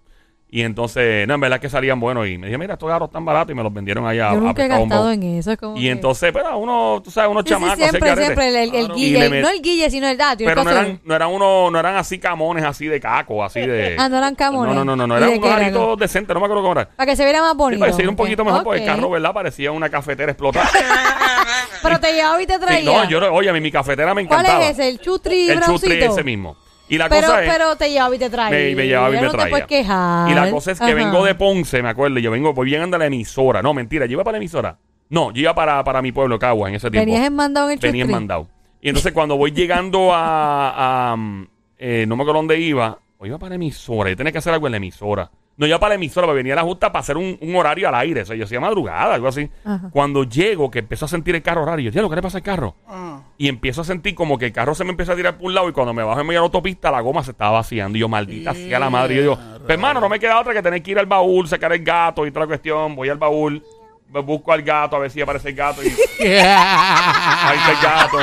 Y 0.48 0.62
entonces, 0.62 1.26
no, 1.26 1.34
en 1.34 1.40
verdad 1.40 1.58
que 1.58 1.68
salían 1.68 1.98
buenos. 1.98 2.28
Y 2.28 2.38
me 2.38 2.46
dije, 2.46 2.56
mira, 2.56 2.74
estos 2.74 2.88
aros 2.90 3.08
están 3.08 3.24
baratos 3.24 3.50
y 3.50 3.54
me 3.56 3.64
los 3.64 3.74
vendieron 3.74 4.06
allá 4.06 4.30
Yo 4.32 4.38
a, 4.46 4.52
he 4.52 4.62
un 4.62 4.68
gastado 4.68 5.10
en 5.10 5.22
eso. 5.24 5.50
Es 5.50 5.58
como 5.58 5.76
Y 5.76 5.82
que- 5.82 5.90
entonces, 5.90 6.30
pero 6.32 6.56
uno, 6.56 7.00
tú 7.02 7.10
sabes, 7.10 7.30
unos 7.32 7.42
Sí, 7.42 7.48
sí, 7.48 7.54
chamacos. 7.54 7.72
así 7.72 7.82
siempre, 7.90 8.16
siempre. 8.16 8.62
El, 8.62 8.92
guille. 8.94 9.40
No 9.42 9.48
el 9.50 9.60
guille, 9.60 9.90
sino 9.90 10.08
el 10.08 10.16
dato. 10.16 10.44
Pero 10.44 10.62
no 10.62 10.70
eran, 10.70 11.00
no 11.04 11.16
eran 11.16 11.30
uno, 11.32 11.68
no 11.72 11.78
eran 11.80 11.96
así 11.96 12.20
camones 12.20 12.64
así 12.64 12.86
de 12.86 13.00
caco, 13.00 13.42
así 13.44 13.60
de. 13.60 13.96
Ah, 13.98 14.08
no 14.08 14.18
eran 14.18 14.36
camones. 14.36 14.72
No, 14.74 14.84
no, 14.84 14.94
no, 14.94 15.04
no, 15.06 15.14
¿Y 15.14 15.16
eran 15.18 15.30
unos 15.38 15.46
eran? 15.50 15.62
aritos 15.64 15.98
decentes, 15.98 16.32
no 16.32 16.38
me 16.40 16.46
acuerdo 16.46 16.62
cómo 16.62 16.72
era. 16.72 16.88
Para 16.90 17.10
que 17.10 17.16
se 17.16 17.24
viera 17.24 17.40
más 17.40 17.50
Sí, 17.52 17.58
bonito. 17.58 17.80
parecía 17.80 18.04
un 18.04 18.10
Ok. 18.10 18.16
poquito 18.16 18.44
mejor 18.44 18.62
porque 18.62 18.80
el 18.80 18.86
carro, 18.86 19.10
¿verdad? 19.10 19.32
Parecía 19.34 19.72
una 19.72 19.88
cafetera 19.90 20.30
explotada. 20.30 20.70
Pero 21.82 21.98
te 22.00 22.12
llevaba 22.12 22.40
y 22.40 22.46
te 22.46 22.54
Sí, 22.54 22.60
traía. 22.60 22.84
no, 23.04 23.08
yo, 23.08 23.20
no- 23.20 23.28
oye, 23.32 23.52
mi, 23.52 23.60
mi 23.60 23.70
cafetera 23.72 24.14
me 24.14 24.24
¿Cuál 24.26 24.40
encantaba. 24.40 24.64
es 24.64 24.78
ese? 24.78 24.88
¿El 24.88 25.00
chutri 25.00 25.50
El 25.50 25.60
chutri 25.60 26.02
ese 26.02 26.22
mismo. 26.24 26.56
Y 26.88 26.98
la 26.98 27.08
Pero, 27.08 27.26
cosa 27.26 27.42
es. 27.44 27.50
pero 27.50 27.76
te 27.76 27.90
llevaba 27.90 28.14
y 28.14 28.18
te 28.18 28.30
traía. 28.30 28.50
me, 28.50 28.74
me 28.76 28.86
llevaba 28.86 29.08
y 29.08 29.12
me 29.12 29.22
no 29.22 29.30
te 29.30 29.36
traía. 29.36 29.50
puedes 29.50 29.66
quejar. 29.66 30.30
Y 30.30 30.34
la 30.34 30.50
cosa 30.50 30.70
es 30.72 30.78
que 30.78 30.84
Ajá. 30.84 30.94
vengo 30.94 31.24
de 31.24 31.34
Ponce, 31.34 31.82
me 31.82 31.88
acuerdo. 31.88 32.18
Yo 32.20 32.30
vengo, 32.30 32.52
voy 32.54 32.70
llegando 32.70 32.96
a 32.96 32.98
la 33.00 33.06
emisora. 33.06 33.60
No, 33.62 33.74
mentira, 33.74 34.06
yo 34.06 34.12
iba 34.12 34.24
para 34.24 34.34
la 34.34 34.38
emisora. 34.38 34.78
No, 35.08 35.32
yo 35.32 35.40
iba 35.42 35.54
para, 35.54 35.82
para 35.84 36.00
mi 36.02 36.12
pueblo, 36.12 36.38
Cagua, 36.38 36.68
en 36.68 36.76
ese 36.76 36.90
tiempo. 36.90 37.06
Venías 37.10 37.26
enmandado 37.26 37.68
en 37.68 37.74
el 37.74 37.78
Venía 37.80 38.04
chutri. 38.04 38.12
mandado. 38.14 38.48
Y 38.80 38.88
entonces 38.88 39.12
cuando 39.12 39.36
voy 39.36 39.50
llegando 39.52 40.12
a, 40.14 41.12
a, 41.12 41.16
mm, 41.16 41.48
eh, 41.78 42.04
no 42.06 42.16
me 42.16 42.22
acuerdo 42.22 42.38
dónde 42.40 42.58
iba, 42.60 42.98
o 43.18 43.26
iba 43.26 43.38
para 43.38 43.50
la 43.50 43.54
emisora, 43.56 44.10
yo 44.10 44.16
tenía 44.16 44.30
que 44.32 44.38
hacer 44.38 44.52
algo 44.52 44.66
en 44.66 44.72
la 44.72 44.76
emisora. 44.76 45.30
No, 45.56 45.66
iba 45.66 45.78
para 45.78 45.90
la 45.90 45.94
emisora, 45.94 46.26
porque 46.26 46.38
venía 46.38 46.52
a 46.52 46.56
la 46.56 46.62
justa 46.62 46.92
para 46.92 47.00
hacer 47.00 47.16
un, 47.16 47.38
un 47.40 47.56
horario 47.56 47.88
al 47.88 47.94
aire. 47.94 48.22
O 48.22 48.26
sea, 48.26 48.36
yo 48.36 48.44
hacía 48.44 48.60
madrugada, 48.60 49.14
algo 49.14 49.28
así. 49.28 49.48
Ajá. 49.64 49.88
Cuando 49.90 50.24
llego, 50.24 50.70
que 50.70 50.80
empiezo 50.80 51.06
a 51.06 51.08
sentir 51.08 51.34
el 51.34 51.42
carro 51.42 51.62
horario, 51.62 51.90
yo, 51.90 52.10
¿qué 52.10 52.16
le 52.16 52.22
pasa 52.22 52.38
al 52.38 52.44
carro? 52.44 52.74
Ah. 52.86 53.22
Y 53.38 53.48
empiezo 53.48 53.80
a 53.80 53.84
sentir 53.84 54.14
como 54.14 54.36
que 54.38 54.46
el 54.46 54.52
carro 54.52 54.74
se 54.74 54.84
me 54.84 54.90
empieza 54.90 55.12
a 55.12 55.16
tirar 55.16 55.36
por 55.38 55.46
un 55.46 55.54
lado 55.54 55.68
y 55.68 55.72
cuando 55.72 55.94
me 55.94 56.02
bajo 56.02 56.20
en 56.20 56.26
medio 56.26 56.40
de 56.40 56.42
la 56.42 56.46
autopista 56.46 56.90
la 56.90 57.00
goma 57.00 57.22
se 57.24 57.30
estaba 57.30 57.52
vaciando. 57.52 57.96
Y 57.96 58.00
yo, 58.02 58.08
maldita 58.08 58.54
sea 58.54 58.78
la 58.78 58.90
madre. 58.90 59.14
Y 59.14 59.16
yo 59.18 59.22
digo, 59.22 59.36
pues 59.36 59.70
hermano, 59.70 60.00
no 60.00 60.08
me 60.08 60.18
queda 60.18 60.38
otra 60.38 60.52
que 60.52 60.62
tener 60.62 60.82
que 60.82 60.90
ir 60.90 60.98
al 60.98 61.06
baúl, 61.06 61.48
sacar 61.48 61.72
el 61.72 61.82
gato 61.82 62.26
y 62.26 62.30
toda 62.30 62.44
la 62.44 62.48
cuestión. 62.48 62.94
Voy 62.94 63.08
al 63.08 63.18
baúl 63.18 63.62
busco 64.08 64.52
al 64.52 64.62
gato, 64.62 64.96
a 64.96 64.98
ver 65.00 65.10
si 65.10 65.20
aparece 65.20 65.50
el 65.50 65.54
gato. 65.54 65.82
Y 65.82 65.86
ahí 66.20 67.58
está 67.58 67.70
el 67.70 67.82
gato. 67.82 68.18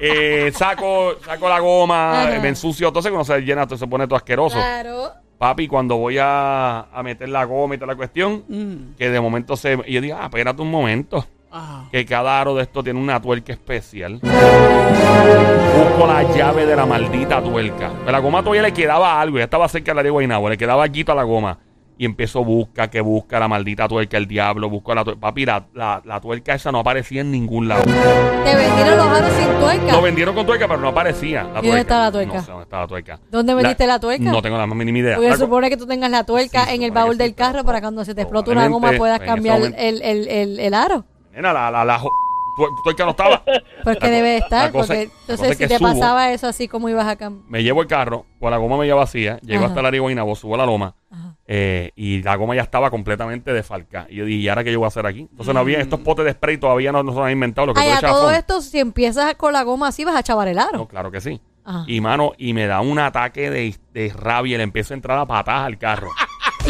Eh, 0.00 0.52
saco, 0.54 1.16
saco 1.24 1.48
la 1.48 1.58
goma, 1.58 2.22
Ajá. 2.22 2.40
me 2.40 2.48
ensucio, 2.48 2.88
entonces 2.88 3.10
cuando 3.10 3.24
se 3.24 3.40
llena, 3.40 3.66
todo 3.66 3.78
se 3.78 3.86
pone 3.86 4.06
todo 4.06 4.16
asqueroso. 4.16 4.56
Claro. 4.56 5.12
Papi, 5.38 5.68
cuando 5.68 5.96
voy 5.96 6.18
a, 6.20 6.80
a 6.92 7.02
meter 7.04 7.28
la 7.28 7.44
goma 7.44 7.74
y 7.76 7.78
toda 7.78 7.92
la 7.92 7.96
cuestión, 7.96 8.42
Mm. 8.48 8.96
que 8.98 9.08
de 9.08 9.20
momento 9.20 9.56
se... 9.56 9.78
Y 9.86 9.92
yo 9.94 10.00
digo, 10.00 10.16
ah, 10.20 10.24
espérate 10.24 10.60
un 10.62 10.70
momento. 10.70 11.24
Ajá. 11.50 11.88
Que 11.90 12.04
cada 12.04 12.40
aro 12.40 12.54
de 12.56 12.62
esto 12.64 12.82
tiene 12.82 13.00
una 13.00 13.22
tuerca 13.22 13.52
especial. 13.52 14.20
Busco 14.20 16.06
la 16.06 16.22
llave 16.34 16.66
de 16.66 16.76
la 16.76 16.84
maldita 16.86 17.42
tuerca. 17.42 17.90
A 18.06 18.10
la 18.12 18.18
goma 18.18 18.40
todavía 18.42 18.62
le 18.62 18.72
quedaba 18.72 19.20
algo. 19.20 19.38
Ya 19.38 19.44
estaba 19.44 19.68
cerca 19.68 19.92
de 19.92 19.96
la 19.96 20.02
de 20.02 20.10
Guaynabo. 20.10 20.48
Le 20.50 20.58
quedaba 20.58 20.84
allí 20.84 21.04
a 21.06 21.14
la 21.14 21.22
goma. 21.22 21.58
Y 22.00 22.04
empezó 22.04 22.44
busca, 22.44 22.88
que 22.88 23.00
busca 23.00 23.40
la 23.40 23.48
maldita 23.48 23.88
tuerca, 23.88 24.16
el 24.18 24.28
diablo, 24.28 24.70
busco 24.70 24.94
la 24.94 25.02
tuerca. 25.02 25.20
Papi, 25.20 25.44
la, 25.44 25.64
la, 25.74 26.00
la 26.04 26.20
tuerca 26.20 26.54
esa 26.54 26.70
no 26.70 26.78
aparecía 26.78 27.22
en 27.22 27.32
ningún 27.32 27.66
lado. 27.66 27.82
Te 27.82 28.54
vendieron 28.54 28.96
los 28.98 29.06
aros 29.08 29.32
sin 29.32 29.48
tuerca. 29.58 29.92
Lo 29.92 30.02
vendieron 30.02 30.34
con 30.36 30.46
tuerca, 30.46 30.68
pero 30.68 30.80
no 30.80 30.88
aparecía. 30.88 31.42
La 31.42 31.48
¿Y 31.48 31.52
dónde 31.54 31.68
tuerca. 31.68 31.80
está 31.80 31.98
la 32.04 32.12
tuerca? 32.12 32.34
No 32.34 32.42
sé 32.42 32.50
dónde 32.52 32.62
está 32.62 32.78
la 32.80 32.86
tuerca. 32.86 33.20
¿Dónde 33.30 33.54
metiste 33.56 33.86
la 33.88 33.98
tuerca? 33.98 34.30
No 34.30 34.40
tengo 34.40 34.56
la 34.56 34.66
más 34.66 34.78
mínima 34.78 34.98
idea. 34.98 35.16
Porque 35.16 35.28
La 35.30 35.34
se 35.36 35.40
supone 35.42 35.68
que 35.70 35.76
tú 35.76 35.86
tengas 35.88 36.10
la 36.10 36.22
tuerca 36.24 36.66
Sí, 36.66 36.74
en 36.76 36.82
el 36.84 36.92
baúl 36.92 37.18
del 37.18 37.34
carro 37.34 37.64
para 37.64 37.80
cuando 37.80 38.04
se 38.04 38.14
te 38.14 38.22
explote 38.22 38.52
una 38.52 38.68
goma 38.68 38.92
puedas 38.92 39.18
cambiar 39.18 39.60
el, 39.60 39.74
el, 40.02 40.28
el, 40.28 40.60
el 40.60 40.74
aro. 40.74 41.04
Nena, 41.32 41.52
la, 41.52 41.68
la, 41.72 41.84
la 41.84 42.00
tuerca 42.84 43.04
no 43.04 43.10
estaba. 43.10 43.42
Porque 43.84 44.06
La 44.06 44.10
debe 44.10 44.28
de 44.28 44.38
la 44.38 44.44
estar. 44.44 44.70
cosa- 44.72 44.86
Porque 44.94 45.06
la 45.06 45.12
entonces, 45.20 45.50
es 45.50 45.58
si 45.58 45.66
te 45.66 45.78
subo. 45.78 45.88
pasaba 45.88 46.32
eso 46.32 46.46
así, 46.46 46.68
¿cómo 46.68 46.88
ibas 46.88 47.06
a 47.08 47.16
cambiar? 47.16 47.50
Me 47.50 47.62
llevo 47.64 47.82
el 47.82 47.88
carro, 47.88 48.24
con 48.38 48.52
la 48.52 48.56
goma 48.56 48.76
media 48.76 48.94
vacía, 48.94 49.38
llego 49.42 49.64
Ajá. 49.64 49.74
hasta 49.74 49.82
la 49.82 49.98
Guaynabo, 49.98 50.36
subo 50.36 50.54
a 50.54 50.58
la 50.58 50.66
loma. 50.66 50.94
Ajá. 51.10 51.27
Eh, 51.50 51.92
y 51.96 52.22
la 52.22 52.36
goma 52.36 52.54
ya 52.54 52.60
estaba 52.62 52.90
completamente 52.90 53.52
desfalcada. 53.54 54.06
Y 54.10 54.16
yo 54.16 54.24
dije, 54.26 54.38
¿y 54.40 54.48
ahora 54.48 54.62
qué 54.64 54.70
yo 54.72 54.78
voy 54.80 54.84
a 54.84 54.88
hacer 54.88 55.06
aquí? 55.06 55.20
Entonces 55.30 55.46
no 55.54 55.60
Mm. 55.60 55.62
había 55.62 55.80
estos 55.80 56.00
potes 56.00 56.24
de 56.26 56.32
spray, 56.32 56.58
todavía 56.58 56.92
no, 56.92 57.02
no 57.02 57.14
se 57.14 57.20
han 57.20 57.30
inventado 57.30 57.66
lo 57.68 57.74
que 57.74 57.80
Ay, 57.80 57.86
tú 57.88 57.94
a 57.94 57.98
echas 57.98 58.10
todo 58.10 58.22
fondo. 58.24 58.38
esto, 58.38 58.60
si 58.60 58.78
empiezas 58.78 59.34
con 59.36 59.52
la 59.54 59.62
goma 59.62 59.88
así, 59.88 60.04
vas 60.04 60.14
a 60.16 60.22
chavar 60.22 60.46
el 60.48 60.58
aro. 60.58 60.76
No, 60.78 60.86
claro 60.88 61.10
que 61.10 61.20
sí. 61.22 61.40
Ajá. 61.64 61.84
Y 61.86 62.00
mano, 62.00 62.32
y 62.38 62.52
me 62.54 62.66
da 62.66 62.80
un 62.82 62.98
ataque 62.98 63.50
de, 63.50 63.74
de 63.92 64.12
rabia 64.14 64.54
y 64.54 64.58
le 64.58 64.62
empiezo 64.64 64.92
a 64.92 64.96
entrar 64.96 65.18
a 65.18 65.26
patadas 65.26 65.64
al 65.66 65.78
carro. 65.78 66.10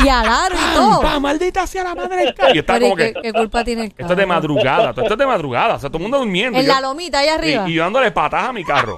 Y 0.04 0.06
al 0.08 0.26
aro 0.28 0.54
y 0.54 0.75
todo. 0.76 1.00
¡Pa, 1.00 1.18
maldita 1.18 1.66
sea 1.66 1.82
la 1.82 1.94
madre 1.94 2.16
del 2.26 2.35
carro! 2.35 2.54
Y 2.54 2.58
está 2.58 2.75
Pero, 2.75 2.87
¿y 2.87 2.88
como 2.90 2.97
que, 2.97 3.12
¿qué, 3.14 3.20
qué 3.23 3.32
culpa 3.32 3.64
tiene 3.64 3.85
el 3.85 3.88
carro? 3.94 4.02
esto 4.04 4.12
es 4.12 4.18
de 4.18 4.26
madrugada, 4.26 4.92
todo 4.92 5.02
esto 5.02 5.14
es 5.14 5.18
de 5.18 5.26
madrugada, 5.26 5.75
o 5.75 5.78
sea, 5.80 5.88
todo 5.88 5.97
el 5.99 6.02
mundo 6.02 6.18
durmiendo. 6.18 6.56
En 6.58 6.66
yo- 6.66 6.73
la 6.73 6.80
lomita, 6.80 7.18
allá 7.18 7.35
arriba. 7.35 7.64
Y, 7.66 7.73
y 7.73 7.75
yo 7.75 7.82
dándole 7.82 8.12
patadas 8.12 8.50
a 8.50 8.52
mi 8.52 8.62
carro. 8.64 8.97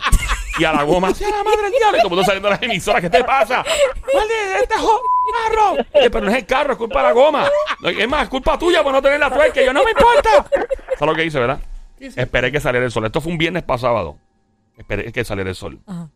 Y 0.58 0.64
a 0.64 0.72
la 0.72 0.82
goma, 0.82 1.14
¡sea 1.14 1.30
la 1.30 1.42
madre 1.42 1.62
del 1.62 1.70
diablo! 1.72 1.96
Y 1.96 2.00
todo 2.00 2.06
el 2.08 2.10
mundo 2.10 2.24
saliendo 2.24 2.48
de 2.48 2.54
las 2.54 2.62
emisoras, 2.64 3.00
¿qué 3.00 3.08
te 3.08 3.24
pasa? 3.24 3.64
¡Maldito, 4.14 4.62
este 4.62 4.74
jo- 4.78 5.00
carro! 5.30 5.76
Eh, 5.94 6.10
pero 6.10 6.24
no 6.24 6.30
es 6.30 6.36
el 6.38 6.46
carro, 6.46 6.72
es 6.72 6.78
culpa 6.78 6.98
de 7.02 7.08
la 7.08 7.12
goma. 7.12 7.48
Es 7.98 8.08
más, 8.08 8.24
es 8.24 8.28
culpa 8.28 8.58
tuya 8.58 8.82
por 8.82 8.92
no 8.92 9.00
tener 9.02 9.18
la 9.20 9.30
tuerca. 9.32 9.62
Yo, 9.62 9.72
no 9.72 9.84
me 9.84 9.90
importa. 9.90 10.46
¿Sabes 10.98 11.00
lo 11.00 11.14
que 11.14 11.24
hice, 11.24 11.38
verdad? 11.40 11.60
Esperé 11.98 12.50
que 12.52 12.60
saliera 12.60 12.84
el 12.86 12.92
sol. 12.92 13.04
Esto 13.06 13.20
fue 13.20 13.32
un 13.32 13.38
viernes 13.38 13.62
pasado. 13.62 14.16
Esperé 14.76 15.12
que 15.12 15.24
saliera 15.24 15.50
el 15.50 15.56
sol. 15.56 15.78
Ajá. 15.86 16.08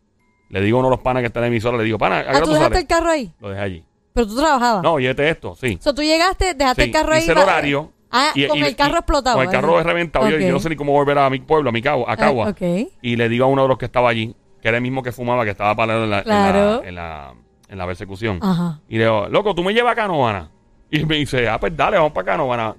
Le 0.49 0.61
digo 0.61 0.77
a 0.77 0.79
uno 0.81 0.89
de 0.89 0.95
los 0.95 1.03
panas 1.03 1.21
que 1.21 1.27
está 1.27 1.39
en 1.39 1.43
la 1.43 1.47
emisora, 1.47 1.77
le 1.77 1.83
digo, 1.83 1.97
pana, 1.97 2.19
¿a 2.19 2.23
qué 2.23 2.27
Ah, 2.27 2.31
hora 2.31 2.39
¿tú 2.41 2.45
tú 2.45 2.53
dejaste 2.53 2.73
sales? 2.75 2.81
el 2.81 2.87
carro 2.87 3.09
ahí? 3.09 3.33
Lo 3.39 3.49
dejé 3.49 3.61
allí. 3.61 3.85
Pero 4.13 4.27
tú 4.27 4.35
trabajabas. 4.37 4.83
No, 4.83 4.99
llévate 4.99 5.29
esto, 5.29 5.55
sí. 5.59 5.77
O 5.79 5.83
sea, 5.83 5.93
tú 5.93 6.01
llegaste, 6.03 6.53
dejaste 6.53 6.83
Sí, 6.83 6.89
el 6.89 6.93
carro 6.93 7.13
ahí. 7.13 7.21
hice 7.23 7.31
el 7.31 7.37
horario. 7.37 7.91
Ah, 8.11 8.31
Y- 8.35 8.47
con 8.47 8.57
y- 8.57 8.61
el 8.63 8.75
carro 8.75 8.93
y- 8.93 8.97
explotado. 8.99 9.35
Con 9.37 9.45
el 9.45 9.51
carro 9.51 9.83
reventado. 9.83 10.29
Yo, 10.29 10.37
yo 10.39 10.51
no 10.51 10.59
sé 10.59 10.69
ni 10.69 10.75
cómo 10.75 10.93
volver 10.93 11.17
a 11.17 11.29
mi 11.29 11.39
pueblo, 11.39 11.69
a 11.69 11.73
mi 11.73 11.81
cabo, 11.81 12.07
a 12.09 12.15
Cagua. 12.15 12.47
Ah, 12.47 12.49
ok. 12.51 12.89
Y 13.01 13.15
le 13.15 13.27
digo 13.27 13.45
a 13.45 13.47
uno 13.47 13.63
de 13.63 13.67
los 13.67 13.77
que 13.77 13.85
estaba 13.85 14.09
allí, 14.09 14.35
que 14.61 14.67
era 14.69 14.77
el 14.77 14.83
mismo 14.83 15.03
que 15.03 15.11
fumaba, 15.11 15.43
que 15.43 15.51
estaba 15.51 15.75
parado 15.75 16.03
en 16.05 16.09
la, 16.11 16.19
en 16.19 16.27
la- 16.27 16.51
Claro. 16.51 16.83
en 16.83 16.95
la, 16.95 17.33
en 17.75 17.79
la 17.79 17.85
persecución. 17.85 18.39
Ajá. 18.41 18.79
Y 18.89 18.97
le 18.97 19.03
digo, 19.03 19.27
loco, 19.29 19.53
tú 19.53 19.63
me 19.63 19.73
llevas 19.73 19.91
a 19.91 19.95
Canovana. 19.95 20.49
Y 20.89 21.03
me 21.05 21.17
dice, 21.17 21.47
ah, 21.49 21.59
pues 21.59 21.75
dale, 21.75 21.97
vamos 21.97 22.13
para 22.13 22.25
Canovana. 22.25 22.73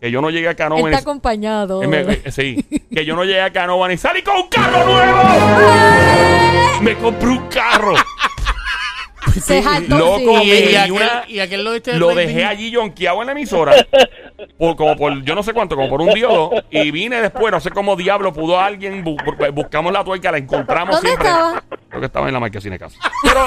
Que 0.00 0.10
yo 0.10 0.20
no 0.20 0.28
llegué 0.28 0.48
a 0.48 0.54
Canovana. 0.54 0.88
está 0.90 0.98
y- 1.00 1.02
acompañado. 1.02 1.80
me- 1.80 1.86
¿verdad? 1.86 2.16
eh, 2.24 2.30
sí, 2.30 2.62
que 2.94 3.04
yo 3.06 3.16
no 3.16 3.24
llegué 3.24 3.40
a 3.40 3.50
Canovana 3.52 3.94
y 3.94 3.96
salí 3.96 4.20
con 4.22 4.36
un 4.36 4.48
carro 4.48 4.84
nuevo. 4.84 5.18
Me 6.82 6.94
compré 6.96 7.28
un 7.28 7.48
carro. 7.48 7.94
Se 9.40 9.62
jaltó, 9.62 9.96
loco, 9.98 10.40
sí. 10.40 10.50
me- 10.50 10.70
Y, 10.70 10.76
aquel, 10.76 10.92
una- 10.92 11.24
y 11.26 11.38
aquel 11.40 11.64
lo 11.64 11.72
Lo 11.98 12.14
dejé 12.14 12.44
allí 12.44 12.70
yonqueado 12.70 13.20
en 13.22 13.26
la 13.26 13.32
emisora. 13.32 13.74
Por, 14.58 14.76
como 14.76 14.96
por, 14.96 15.22
yo 15.22 15.34
no 15.34 15.42
sé 15.42 15.52
cuánto, 15.52 15.76
como 15.76 15.88
por 15.88 16.00
un 16.00 16.12
día 16.14 16.28
o 16.28 16.50
dos. 16.50 16.64
Y 16.70 16.90
vine 16.90 17.20
después, 17.20 17.50
no 17.52 17.60
sé 17.60 17.70
cómo 17.70 17.96
diablo 17.96 18.32
pudo 18.32 18.58
alguien. 18.60 19.04
bu- 19.04 19.16
bu- 19.16 19.52
buscamos 19.52 19.92
la 19.92 20.04
tuerca, 20.04 20.30
la 20.32 20.38
encontramos 20.38 20.94
¿Dónde 20.96 21.08
siempre. 21.08 21.28
estaba? 21.28 21.62
Creo 21.88 22.00
que 22.00 22.06
estaba 22.06 22.26
en 22.28 22.34
la 22.34 22.40
marquesina 22.40 22.74
de 22.74 22.78
casa. 22.78 22.98
Pero, 23.22 23.40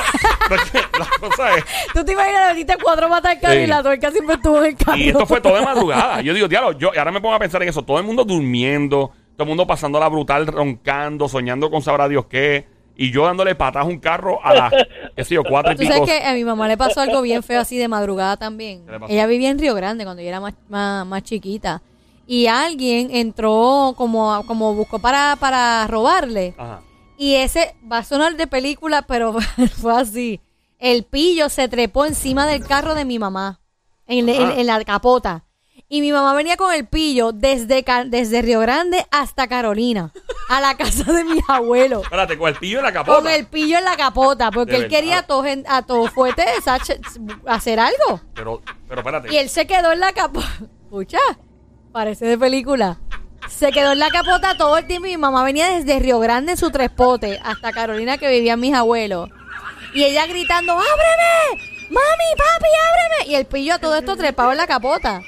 pero 0.49 0.61
es 0.61 0.71
que 0.71 0.77
la 0.99 1.07
cosa 1.29 1.55
es. 1.55 1.65
Tú 1.93 2.03
te 2.05 2.11
imaginas, 2.13 2.49
le 2.49 2.55
diste 2.55 2.75
cuatro 2.81 3.09
patas 3.09 3.31
al 3.35 3.39
carro 3.41 3.53
Sí. 3.53 3.59
y 3.59 3.67
la 3.67 3.83
tuerca 3.83 4.11
siempre 4.11 4.35
estuvo 4.35 4.57
en 4.59 4.65
el 4.65 4.75
carro. 4.77 4.97
Y 4.97 5.07
esto 5.09 5.25
fue 5.25 5.41
todo 5.41 5.55
de 5.55 5.61
madrugada. 5.65 6.21
Yo 6.21 6.33
digo, 6.33 6.47
diablo, 6.47 6.71
yo 6.77 6.91
ahora 6.97 7.11
me 7.11 7.21
pongo 7.21 7.35
a 7.35 7.39
pensar 7.39 7.61
en 7.63 7.69
eso. 7.69 7.83
Todo 7.83 7.97
el 7.99 8.03
mundo 8.05 8.23
durmiendo, 8.23 9.11
todo 9.35 9.43
el 9.43 9.47
mundo 9.49 9.67
pasando 9.67 9.99
la 9.99 10.07
brutal, 10.09 10.47
roncando, 10.47 11.27
soñando 11.29 11.69
con 11.69 11.81
sabrá 11.81 12.07
Dios 12.07 12.25
qué. 12.27 12.67
Y 12.99 13.11
yo 13.11 13.25
dándole 13.25 13.53
patas 13.55 13.83
a 13.83 13.85
un 13.85 13.99
carro 13.99 14.43
a 14.43 14.53
las, 14.55 14.73
qué 15.15 15.23
sé 15.23 15.35
yo, 15.35 15.43
cuatro 15.43 15.71
y 15.71 15.75
Tú 15.75 15.81
pico. 15.83 15.93
sabes 15.93 16.09
que 16.09 16.25
a 16.25 16.33
mi 16.33 16.43
mamá 16.43 16.67
le 16.67 16.77
pasó 16.77 16.99
algo 17.01 17.21
bien 17.21 17.43
feo 17.43 17.61
así 17.61 17.77
de 17.77 17.87
madrugada 17.87 18.37
también. 18.37 18.85
Ella 19.07 19.27
vivía 19.27 19.49
en 19.49 19.59
Río 19.59 19.75
Grande 19.75 20.03
cuando 20.03 20.21
yo 20.23 20.27
era 20.29 20.39
más, 20.39 20.55
más, 20.67 21.05
más 21.05 21.21
chiquita. 21.23 21.81
Y 22.25 22.47
alguien 22.47 23.09
entró 23.15 23.93
como, 23.95 24.43
como 24.47 24.73
buscó 24.73 24.99
para, 24.99 25.37
para 25.39 25.85
robarle. 25.87 26.55
Ajá. 26.57 26.81
Y 27.19 27.35
ese 27.35 27.75
va 27.89 27.99
a 27.99 28.03
sonar 28.03 28.35
de 28.35 28.47
película, 28.47 29.03
pero 29.03 29.33
fue 29.81 29.93
así. 29.93 30.41
El 30.79 31.03
pillo 31.03 31.49
se 31.49 31.67
trepó 31.67 32.05
encima 32.05 32.45
del 32.45 32.65
carro 32.65 32.93
de 32.95 33.05
mi 33.05 33.17
mamá, 33.17 33.59
en, 34.07 34.27
en- 34.29 34.51
en 34.51 34.67
la 34.67 34.83
capota. 34.83 35.43
Y 35.89 36.01
mi 36.01 36.11
mamá 36.11 36.33
venía 36.33 36.57
con 36.57 36.73
el 36.73 36.85
pillo 36.85 37.31
desde, 37.31 37.85
desde 38.07 38.41
Río 38.41 38.59
Grande 38.59 39.05
hasta 39.09 39.47
Carolina, 39.47 40.11
a 40.49 40.59
la 40.59 40.75
casa 40.75 41.13
de 41.13 41.23
mis 41.23 41.41
abuelos. 41.47 42.03
Espérate, 42.03 42.37
con 42.37 42.49
el 42.49 42.55
pillo 42.55 42.79
en 42.79 42.83
la 42.83 42.91
capota. 42.91 43.21
Con 43.21 43.27
el 43.31 43.45
pillo 43.47 43.77
en 43.77 43.85
la 43.85 43.95
capota, 43.95 44.51
porque 44.51 44.75
él 44.75 44.87
quería 44.89 45.19
a 45.19 45.23
todo, 45.23 45.45
a 45.67 45.81
todo 45.83 46.07
fuerte 46.07 46.43
sache- 46.61 46.99
hacer 47.45 47.79
algo. 47.79 48.19
Pero, 48.33 48.61
pero 48.89 48.99
espérate. 48.99 49.33
Y 49.33 49.37
él 49.37 49.47
se 49.49 49.65
quedó 49.65 49.93
en 49.93 50.01
la 50.01 50.11
capota. 50.11 50.45
Escucha, 50.83 51.19
parece 51.93 52.25
de 52.25 52.37
película. 52.37 52.99
Se 53.47 53.71
quedó 53.71 53.93
en 53.93 53.99
la 53.99 54.09
capota 54.09 54.57
todo 54.57 54.77
el 54.77 54.87
tiempo 54.87 55.07
y 55.07 55.11
mi 55.11 55.17
mamá 55.17 55.41
venía 55.45 55.69
desde 55.69 55.99
Río 55.99 56.19
Grande 56.19 56.51
en 56.53 56.57
su 56.57 56.69
trespote 56.69 57.39
hasta 57.41 57.71
Carolina 57.71 58.17
que 58.17 58.29
vivían 58.29 58.59
mis 58.59 58.73
abuelos. 58.73 59.29
Y 59.93 60.03
ella 60.03 60.25
gritando, 60.27 60.73
¡ábreme! 60.73 61.63
¡Mami, 61.89 62.35
papi, 62.37 62.67
ábreme! 62.89 63.31
Y 63.31 63.35
el 63.35 63.45
pillo 63.45 63.75
a 63.75 63.79
todo 63.79 63.95
esto 63.95 64.17
trepado 64.17 64.51
en 64.51 64.57
la 64.57 64.67
capota. 64.67 65.21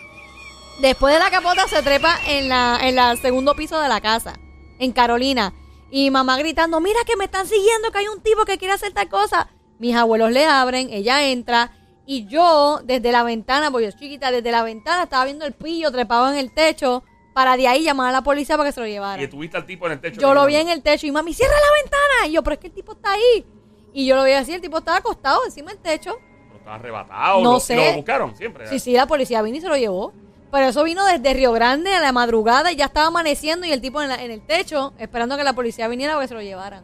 Después 0.82 1.14
de 1.14 1.20
la 1.20 1.30
capota 1.30 1.68
se 1.68 1.84
trepa 1.84 2.18
en 2.26 2.48
la, 2.48 2.80
en 2.82 2.96
la 2.96 3.18
segundo 3.18 3.54
piso 3.54 3.80
de 3.82 3.90
la 3.90 4.00
casa, 4.00 4.40
en 4.80 4.94
Carolina. 4.94 5.54
Y 5.92 6.10
mamá 6.10 6.38
gritando, 6.38 6.80
mira 6.80 7.00
que 7.06 7.18
me 7.18 7.26
están 7.26 7.48
siguiendo, 7.48 7.92
que 7.92 7.98
hay 7.98 8.08
un 8.08 8.22
tipo 8.22 8.46
que 8.46 8.58
quiere 8.58 8.76
hacer 8.76 8.94
tal 8.94 9.10
cosa. 9.10 9.50
Mis 9.78 9.94
abuelos 9.94 10.32
le 10.32 10.46
abren, 10.46 10.90
ella 10.90 11.28
entra. 11.28 11.72
Y 12.06 12.28
yo, 12.28 12.80
desde 12.84 13.12
la 13.12 13.24
ventana, 13.24 13.72
porque 13.72 13.92
yo 13.92 13.98
chiquita, 13.98 14.32
desde 14.32 14.52
la 14.52 14.64
ventana 14.64 15.04
estaba 15.04 15.26
viendo 15.26 15.46
el 15.46 15.52
pillo 15.52 15.92
trepado 15.92 16.30
en 16.32 16.38
el 16.38 16.54
techo 16.54 17.04
para 17.34 17.58
de 17.58 17.68
ahí 17.68 17.84
llamar 17.84 18.10
a 18.10 18.12
la 18.14 18.24
policía 18.24 18.56
para 18.56 18.70
que 18.70 18.74
se 18.74 18.80
lo 18.80 18.88
llevara. 18.88 19.22
Y 19.22 19.28
tuviste 19.28 19.58
al 19.58 19.66
tipo 19.66 19.86
en 19.86 19.94
el 19.94 20.00
techo. 20.00 20.22
Yo 20.22 20.34
lo 20.34 20.46
vi 20.46 20.56
en 20.56 20.70
el 20.70 20.82
techo 20.82 21.06
y 21.08 21.12
mami, 21.12 21.34
cierra 21.34 21.56
la 21.56 21.82
ventana. 21.84 22.28
Y 22.28 22.32
yo, 22.32 22.44
pero 22.44 22.54
es 22.54 22.60
que 22.60 22.68
el 22.68 22.74
tipo 22.74 22.94
está 22.94 23.12
ahí. 23.12 23.46
Y 23.92 24.06
yo 24.06 24.16
lo 24.16 24.24
vi 24.24 24.32
así, 24.32 24.54
el 24.54 24.62
tipo 24.62 24.78
estaba 24.78 24.98
acostado 24.98 25.44
encima 25.46 25.72
del 25.72 25.80
techo. 25.80 26.18
Pero 26.48 26.58
estaba 26.58 26.76
arrebatado. 26.76 27.42
No 27.42 27.54
lo, 27.54 27.60
sé. 27.60 27.76
Lo 27.76 27.98
buscaron 27.98 28.36
siempre. 28.36 28.68
Sí, 28.68 28.80
sí, 28.80 28.94
la 28.94 29.08
policía 29.08 29.42
vino 29.42 29.58
y 29.58 29.62
se 29.62 29.68
lo 29.68 29.76
llevó. 29.76 30.14
Pero 30.52 30.68
eso 30.68 30.84
vino 30.84 31.06
desde 31.06 31.34
Río 31.34 31.52
Grande 31.52 31.94
a 31.94 32.00
la 32.00 32.12
madrugada 32.12 32.72
y 32.72 32.76
ya 32.76 32.86
estaba 32.86 33.08
amaneciendo 33.08 33.66
y 33.68 33.72
el 33.72 33.82
tipo 33.82 34.02
en, 34.02 34.10
la- 34.10 34.24
en 34.24 34.32
el 34.32 34.42
techo 34.42 34.94
esperando 34.98 35.38
que 35.38 35.44
la 35.44 35.54
policía 35.54 35.88
viniera 35.88 36.14
para 36.14 36.24
que 36.24 36.28
se 36.30 36.34
lo 36.34 36.42
llevaran. 36.42 36.84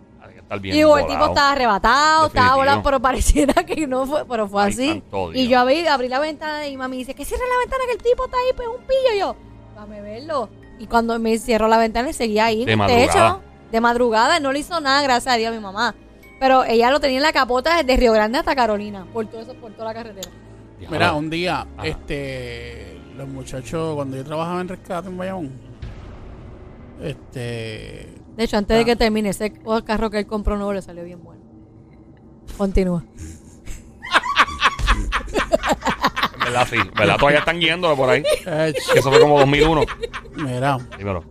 Y 0.61 0.71
digo, 0.71 0.95
el 0.99 1.07
tipo 1.07 1.25
estaba 1.25 1.53
arrebatado, 1.53 2.27
estaba 2.27 2.55
volado, 2.55 2.83
pero 2.83 2.99
pareciera 2.99 3.63
que 3.65 3.87
no 3.87 4.05
fue, 4.05 4.25
pero 4.27 4.47
fue 4.47 4.63
Ay, 4.63 4.71
así. 4.71 5.03
Y 5.33 5.47
yo 5.47 5.59
abrí, 5.59 5.87
abrí 5.87 6.07
la 6.07 6.19
ventana 6.19 6.67
y 6.67 6.77
mami 6.77 6.97
dice, 6.97 7.15
que 7.15 7.25
cierre 7.25 7.41
la 7.51 7.57
ventana 7.59 7.83
que 7.87 7.93
el 7.93 8.03
tipo 8.03 8.25
está 8.25 8.37
ahí, 8.37 8.53
pues 8.55 8.67
un 8.67 8.85
pillo. 8.85 9.15
Y 9.15 9.19
yo, 9.19 9.35
dame 9.75 10.01
verlo. 10.01 10.49
Y 10.77 10.85
cuando 10.85 11.17
me 11.17 11.39
cierro 11.39 11.67
la 11.67 11.77
ventana, 11.79 12.09
él 12.09 12.13
seguía 12.13 12.45
ahí 12.45 12.63
De 12.65 12.73
en 12.73 12.77
madrugada. 12.77 13.07
techo. 13.07 13.41
De 13.71 13.81
madrugada, 13.81 14.39
no 14.39 14.51
le 14.51 14.59
hizo 14.59 14.79
nada, 14.79 15.01
gracias 15.01 15.33
a 15.33 15.37
Dios, 15.37 15.51
a 15.51 15.55
mi 15.55 15.61
mamá. 15.61 15.95
Pero 16.39 16.63
ella 16.65 16.91
lo 16.91 16.99
tenía 16.99 17.17
en 17.17 17.23
la 17.23 17.33
capota 17.33 17.77
desde 17.81 17.97
Río 17.99 18.11
Grande 18.13 18.37
hasta 18.37 18.55
Carolina, 18.55 19.07
por 19.11 19.25
todo 19.25 19.41
eso, 19.41 19.55
por 19.55 19.71
toda 19.71 19.85
la 19.85 19.93
carretera. 19.95 20.29
Mira, 20.91 21.13
un 21.13 21.29
día, 21.31 21.65
Ajá. 21.77 21.87
este, 21.87 22.94
los 23.17 23.27
muchachos, 23.27 23.95
cuando 23.95 24.17
yo 24.17 24.23
trabajaba 24.23 24.61
en 24.61 24.67
rescate 24.67 25.07
en 25.09 25.17
Bayamón, 25.17 25.51
este, 27.01 28.13
De 28.37 28.43
hecho, 28.43 28.57
antes 28.57 28.77
de 28.77 28.85
que 28.85 28.95
termine, 28.95 29.29
ese 29.29 29.53
carro 29.85 30.09
que 30.09 30.19
él 30.19 30.25
compró 30.27 30.55
nuevo 30.55 30.73
le 30.73 30.81
salió 30.81 31.03
bien 31.03 31.23
bueno. 31.23 31.41
Continúa. 32.57 33.03
Verdad, 36.43 36.67
sí. 36.69 36.77
¿Verdad? 36.95 37.17
Todavía 37.17 37.39
están 37.39 37.59
guiando 37.59 37.95
por 37.95 38.09
ahí. 38.09 38.23
Que 38.23 38.73
eso 38.99 39.09
fue 39.09 39.19
como 39.19 39.39
2001. 39.39 39.81
mira, 40.37 40.77
Dímelo. 40.97 41.23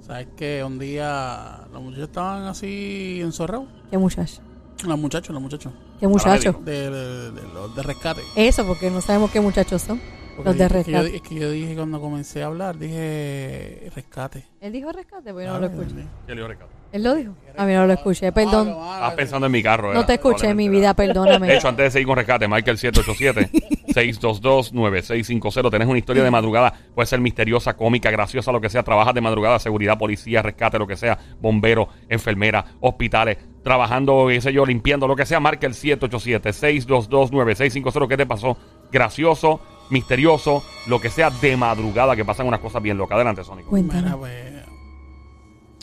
¿sabes 0.00 0.28
qué? 0.36 0.62
Un 0.64 0.78
día 0.78 1.60
los 1.72 1.82
muchachos 1.82 2.08
estaban 2.08 2.44
así 2.44 3.20
enzorrados. 3.22 3.66
Qué 3.90 3.98
muchacho. 3.98 4.40
Los 4.84 4.98
muchachos, 4.98 5.32
los 5.32 5.42
muchachos, 5.42 5.72
Qué 6.00 6.08
muchacho. 6.08 6.52
Paramédico. 6.54 6.62
de, 6.64 6.90
de, 6.90 7.30
de 7.30 7.42
los 7.54 7.74
de 7.76 7.82
rescate. 7.82 8.22
Eso, 8.34 8.66
porque 8.66 8.90
no 8.90 9.00
sabemos 9.00 9.30
qué 9.30 9.40
muchachos 9.40 9.82
son. 9.82 10.00
Porque 10.36 10.50
Los 10.50 10.58
de 10.58 10.64
es 10.64 10.72
que 10.84 10.92
yo- 10.92 10.98
rescate. 10.98 11.16
Es 11.16 11.22
que 11.22 11.34
yo 11.36 11.50
dije 11.50 11.74
cuando 11.74 12.00
comencé 12.00 12.42
a 12.42 12.46
hablar, 12.46 12.78
dije 12.78 13.90
rescate. 13.94 14.44
Él 14.60 14.72
dijo 14.72 14.92
rescate, 14.92 15.24
pero 15.34 15.40
yo 15.42 15.52
no 15.52 15.58
lo 15.60 15.66
escuché. 15.66 15.84
Dios 15.86 15.94
mío. 15.94 16.06
¿Quién 16.26 16.36
le 16.36 16.42
dijo 16.42 16.48
Ricardo? 16.52 16.72
Él 16.92 17.02
lo 17.02 17.14
dijo. 17.16 17.32
A 17.56 17.66
mí 17.66 17.72
no 17.72 17.86
lo 17.88 17.92
escuché, 17.92 18.30
perdón. 18.30 18.68
Malo, 18.68 18.78
malo, 18.80 18.94
Estás 18.94 19.14
pensando 19.14 19.46
en 19.46 19.52
mi 19.52 19.62
carro. 19.64 19.88
No 19.92 19.98
era, 20.00 20.06
te 20.06 20.14
escuché, 20.14 20.54
mi 20.54 20.68
probablemente 20.68 20.76
vida, 20.76 20.86
era. 20.86 20.94
perdóname. 20.94 21.46
De 21.48 21.56
hecho, 21.56 21.66
antes 21.68 21.84
de 21.86 21.90
seguir 21.90 22.06
con 22.06 22.16
rescate, 22.16 22.46
Michael 22.46 22.78
787-622-9650. 22.78 25.70
Tenés 25.72 25.88
una 25.88 25.98
historia 25.98 26.22
de 26.22 26.30
madrugada, 26.30 26.72
puede 26.94 27.06
ser 27.06 27.18
misteriosa, 27.20 27.74
cómica, 27.76 28.10
graciosa, 28.12 28.52
lo 28.52 28.60
que 28.60 28.70
sea. 28.70 28.84
Trabajas 28.84 29.12
de 29.14 29.20
madrugada, 29.20 29.58
seguridad, 29.58 29.98
policía, 29.98 30.40
rescate, 30.42 30.78
lo 30.78 30.86
que 30.86 30.96
sea, 30.96 31.18
bombero, 31.40 31.88
enfermera, 32.08 32.64
hospitales, 32.80 33.38
trabajando, 33.64 34.26
qué 34.28 34.40
sé 34.40 34.52
yo, 34.52 34.64
limpiando, 34.64 35.08
lo 35.08 35.16
que 35.16 35.26
sea. 35.26 35.40
Marca 35.40 35.66
el 35.66 35.74
787-622-9650. 35.74 38.06
¿Qué 38.08 38.16
te 38.16 38.26
pasó? 38.26 38.56
Gracioso, 38.92 39.60
misterioso, 39.90 40.62
lo 40.86 41.00
que 41.00 41.10
sea 41.10 41.30
de 41.30 41.56
madrugada, 41.56 42.14
que 42.16 42.24
pasan 42.24 42.46
unas 42.46 42.60
cosas 42.60 42.82
bien 42.82 42.96
locas. 42.98 43.16
Adelante, 43.16 43.44
Sónico. 43.44 43.70
Mira, 43.72 43.88
Cuéntanos. 43.92 44.18
pues, 44.18 44.52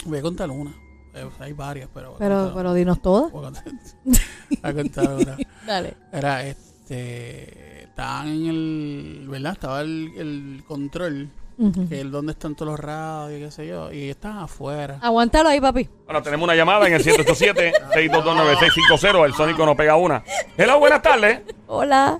voy 0.05 0.19
a 0.19 0.21
contar 0.21 0.49
una. 0.49 0.71
Eh, 1.13 1.27
sea, 1.37 1.45
hay 1.45 1.53
varias, 1.53 1.89
pero. 1.93 2.09
voy 2.11 2.15
a 2.15 2.19
Pero, 2.19 2.35
contar- 2.37 2.55
pero 2.55 2.73
dinos 2.73 3.01
todas. 3.01 3.31
voy 3.31 3.41
a 3.41 3.43
contar, 3.51 3.63
voy 4.05 4.15
a 4.63 4.73
contar 4.73 5.13
una. 5.13 5.37
Dale. 5.67 5.93
Era 6.11 6.43
este. 6.45 7.83
Estaban 7.83 8.27
en 8.29 8.45
el. 8.47 9.25
¿Verdad? 9.29 9.53
Estaba 9.53 9.81
el, 9.81 10.11
el 10.17 10.63
control. 10.67 11.29
Ujú. 11.57 11.87
Que 11.89 11.99
es 12.01 12.09
donde 12.09 12.31
están 12.31 12.55
todos 12.55 12.71
los 12.71 12.79
radios 12.79 13.39
y 13.39 13.43
qué 13.43 13.51
sé 13.51 13.67
yo. 13.67 13.91
Y 13.91 14.09
estaban 14.09 14.39
afuera. 14.39 14.97
Aguántalo 15.01 15.49
ahí, 15.49 15.61
papi. 15.61 15.87
Bueno, 16.05 16.23
tenemos 16.23 16.45
una 16.45 16.55
llamada 16.55 16.87
en 16.87 16.93
el 16.93 17.03
787-622-9650. 17.03 19.25
El 19.29 19.33
Sónico 19.33 19.63
no 19.65 19.75
pega 19.75 19.95
una. 19.95 20.23
Hello, 20.57 20.79
buenas 20.79 21.01
tardes. 21.03 21.41
Hola. 21.67 22.19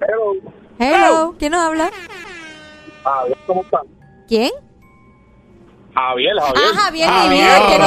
Pero, 0.00 0.32
Hello. 0.78 1.34
¿Quién 1.38 1.52
nos 1.52 1.60
habla? 1.62 1.90
Javier, 3.04 3.38
¿cómo 3.46 3.62
están? 3.62 3.82
¿Quién? 4.28 4.50
Javier, 5.94 6.32
Javier. 6.38 6.64
Ah, 6.74 6.80
Javier, 6.80 7.08
mi 7.08 7.14
Javier, 7.16 7.44
vida, 7.44 7.66
que 7.68 7.78
no 7.78 7.86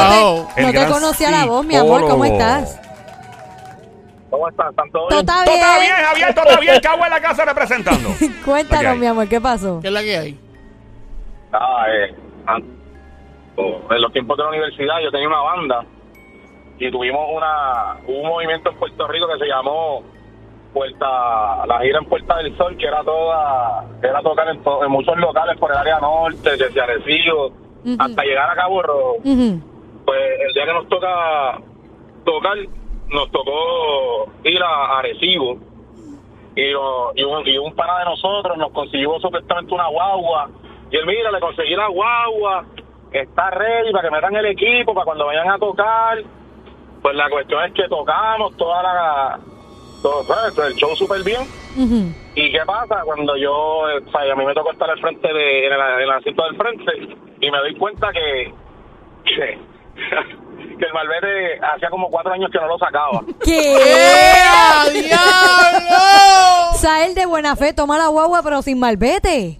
te, 0.54 0.62
El 0.62 0.66
no 0.68 0.72
te 0.72 0.80
gran 0.80 0.92
conocía 0.92 1.32
la 1.32 1.46
voz, 1.46 1.66
mi 1.66 1.76
amor. 1.76 2.08
¿Cómo 2.08 2.26
estás? 2.26 2.80
¿Cómo 4.30 4.48
están? 4.50 4.70
¿Están 4.70 4.92
todos 4.92 5.10
¿Todo 5.10 5.20
bien? 5.22 5.30
está 5.30 5.46
Todo 5.46 5.56
está 5.56 5.80
bien, 5.80 5.94
bien? 5.96 6.06
Javier, 6.08 6.36
todo 6.36 6.46
está 6.46 6.60
bien. 6.60 6.76
En 7.04 7.10
la 7.10 7.22
casa 7.22 7.46
representando. 7.46 8.10
¿Qué 8.20 8.32
Cuéntanos, 8.46 8.92
hay? 8.94 9.00
mi 9.00 9.06
amor, 9.08 9.28
¿qué 9.28 9.42
pasó? 9.42 9.80
¿Qué 9.82 9.88
es 9.88 9.94
la 9.94 10.02
que 10.02 10.18
hay? 10.18 10.40
Ah, 11.54 11.86
eh, 11.90 12.16
an- 12.48 12.64
oh, 13.56 13.82
en 13.90 14.02
los 14.02 14.12
tiempos 14.12 14.38
de 14.38 14.44
la 14.44 14.50
universidad 14.50 14.96
yo 15.04 15.10
tenía 15.12 15.28
una 15.28 15.40
banda 15.42 15.86
y 16.78 16.92
tuvimos 16.92 17.22
una 17.34 17.98
un 18.08 18.28
movimiento 18.28 18.70
en 18.70 18.78
Puerto 18.78 19.08
Rico 19.08 19.28
que 19.28 19.40
se 19.40 19.46
llamó 19.48 20.04
Puerta 20.76 21.66
la 21.66 21.80
gira 21.80 22.00
en 22.00 22.06
Puerta 22.06 22.36
del 22.38 22.56
Sol 22.58 22.76
que 22.78 22.86
era 22.86 23.02
toda 23.04 23.86
era 24.04 24.22
tocar 24.22 24.50
en, 24.50 24.62
to- 24.62 24.84
en 24.84 24.92
muchos 24.92 25.16
locales 25.18 25.58
por 25.58 25.72
el 25.72 25.78
área 25.78 26.00
norte 26.02 26.58
desde 26.58 26.82
Arecibo 26.82 27.52
hasta 27.98 28.24
llegar 28.24 28.50
a 28.50 28.56
Cabo 28.56 28.82
Rojo. 28.82 29.16
Pues 30.06 30.20
el 30.48 30.54
día 30.54 30.66
que 30.66 30.74
nos 30.74 30.88
toca 30.90 31.60
tocar 32.26 32.58
nos 33.08 33.32
tocó 33.32 34.28
ir 34.44 34.62
a 34.62 35.00
Arecibo. 35.00 35.58
Y, 36.56 36.72
lo- 36.72 37.12
y, 37.16 37.24
un, 37.24 37.48
y 37.48 37.58
un 37.58 37.74
pana 37.74 38.00
de 38.00 38.06
nosotros 38.06 38.58
nos 38.58 38.72
consiguió 38.72 39.18
supuestamente 39.20 39.74
una 39.74 39.88
guagua. 39.88 40.50
Y 40.92 40.98
él 40.98 41.06
mira 41.06 41.32
le 41.32 41.40
conseguí 41.40 41.76
la 41.76 41.88
guagua 41.88 42.66
está 43.12 43.50
ready 43.50 43.94
para 43.94 44.10
que 44.10 44.14
metan 44.14 44.36
el 44.36 44.46
equipo 44.48 44.94
para 44.94 45.06
cuando 45.06 45.26
vayan 45.28 45.50
a 45.50 45.58
tocar 45.58 46.18
pues 47.02 47.16
la 47.16 47.30
cuestión 47.30 47.64
es 47.64 47.72
que 47.74 47.88
tocamos 47.88 48.58
toda 48.58 48.84
la 48.84 49.40
todo, 50.06 50.24
¿sabes? 50.26 50.58
el 50.58 50.76
show 50.76 50.96
súper 50.96 51.24
bien 51.24 51.42
Ujú. 51.78 52.14
¿Y 52.36 52.52
qué 52.52 52.60
pasa 52.66 53.02
cuando 53.04 53.36
yo, 53.38 53.90
eh, 53.90 54.02
o 54.06 54.12
sea, 54.12 54.32
a 54.32 54.36
mí 54.36 54.46
me 54.46 54.54
tocó 54.54 54.72
estar 54.72 54.90
al 54.90 55.00
frente 55.00 55.28
de, 55.34 55.66
en 55.68 55.74
el, 55.74 55.80
en 55.80 56.02
el 56.02 56.12
asiento 56.12 56.44
del 56.46 56.56
frente 56.58 56.92
y 57.42 57.50
me 57.52 57.58
doy 57.58 57.76
cuenta 57.78 58.12
que, 58.14 58.54
que, 59.26 59.60
que 60.78 60.86
el 60.86 60.94
malvete 60.94 61.60
hacía 61.74 61.90
como 61.90 62.10
cuatro 62.10 62.34
años 62.34 62.50
que 62.52 62.60
no 62.60 62.68
lo 62.68 62.78
sacaba. 62.78 63.22
¿Qué? 63.44 63.74
¡Eh, 63.76 65.02
diablo! 65.04 66.76
Sael 66.76 67.16
de 67.16 67.26
buena 67.26 67.56
fe, 67.56 67.74
toma 67.74 67.98
la 67.98 68.08
guagua, 68.08 68.42
pero 68.44 68.62
sin 68.62 68.80
malvete. 68.80 69.60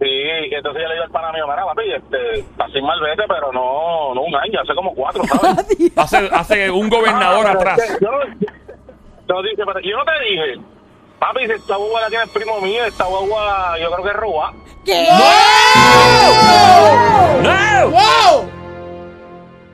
Sí, 0.00 0.08
y 0.08 0.54
entonces 0.54 0.82
yo 0.82 0.88
le 0.88 0.94
digo 0.94 1.04
al 1.04 1.10
pana 1.12 1.30
mío, 1.32 1.44
mira, 1.46 1.64
papi, 1.64 1.82
este, 1.92 2.40
está 2.40 2.66
sin 2.72 2.84
malvete, 2.84 3.22
pero 3.28 3.52
no, 3.52 4.14
no 4.14 4.22
un 4.22 4.34
año, 4.34 4.60
hace 4.60 4.74
como 4.74 4.92
cuatro, 4.94 5.22
¿sabes? 5.24 5.66
Hace, 5.96 6.28
hace 6.32 6.70
un 6.70 6.88
gobernador 6.88 7.46
Ah, 7.46 7.52
atrás. 7.52 7.78
es 7.78 7.98
que 7.98 8.04
Yo 8.04 8.10
yo, 9.32 9.42
dice, 9.42 9.62
pero 9.64 9.80
yo 9.80 9.96
no 9.96 10.04
te 10.04 10.12
dije, 10.24 10.60
papi, 11.18 11.46
si 11.46 11.52
esta 11.52 11.76
guagua 11.76 12.00
la 12.02 12.08
tiene 12.08 12.24
el 12.24 12.30
primo 12.30 12.60
mío, 12.60 12.84
esta 12.84 13.04
guagua 13.04 13.78
yo 13.80 13.90
creo 13.92 14.04
que 14.04 14.10
es 14.10 14.16
robada. 14.16 14.52
¿Qué? 14.84 15.06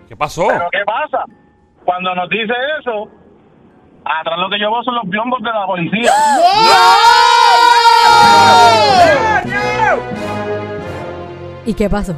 ¿Qué 0.09 0.17
pasó? 0.17 0.47
Pero 0.49 0.69
¿qué 0.71 0.85
pasa? 0.85 1.25
Cuando 1.85 2.15
nos 2.15 2.29
dice 2.29 2.53
eso, 2.81 3.09
atrás 4.05 4.39
lo 4.39 4.49
que 4.51 4.59
yo 4.61 4.71
veo 4.71 4.83
son 4.85 4.95
los 4.95 5.09
biombos 5.09 5.43
de 5.43 5.51
la 5.51 5.67
policía. 5.67 6.13
¿Y 11.67 11.75
qué 11.75 11.89
pasó? 11.89 12.15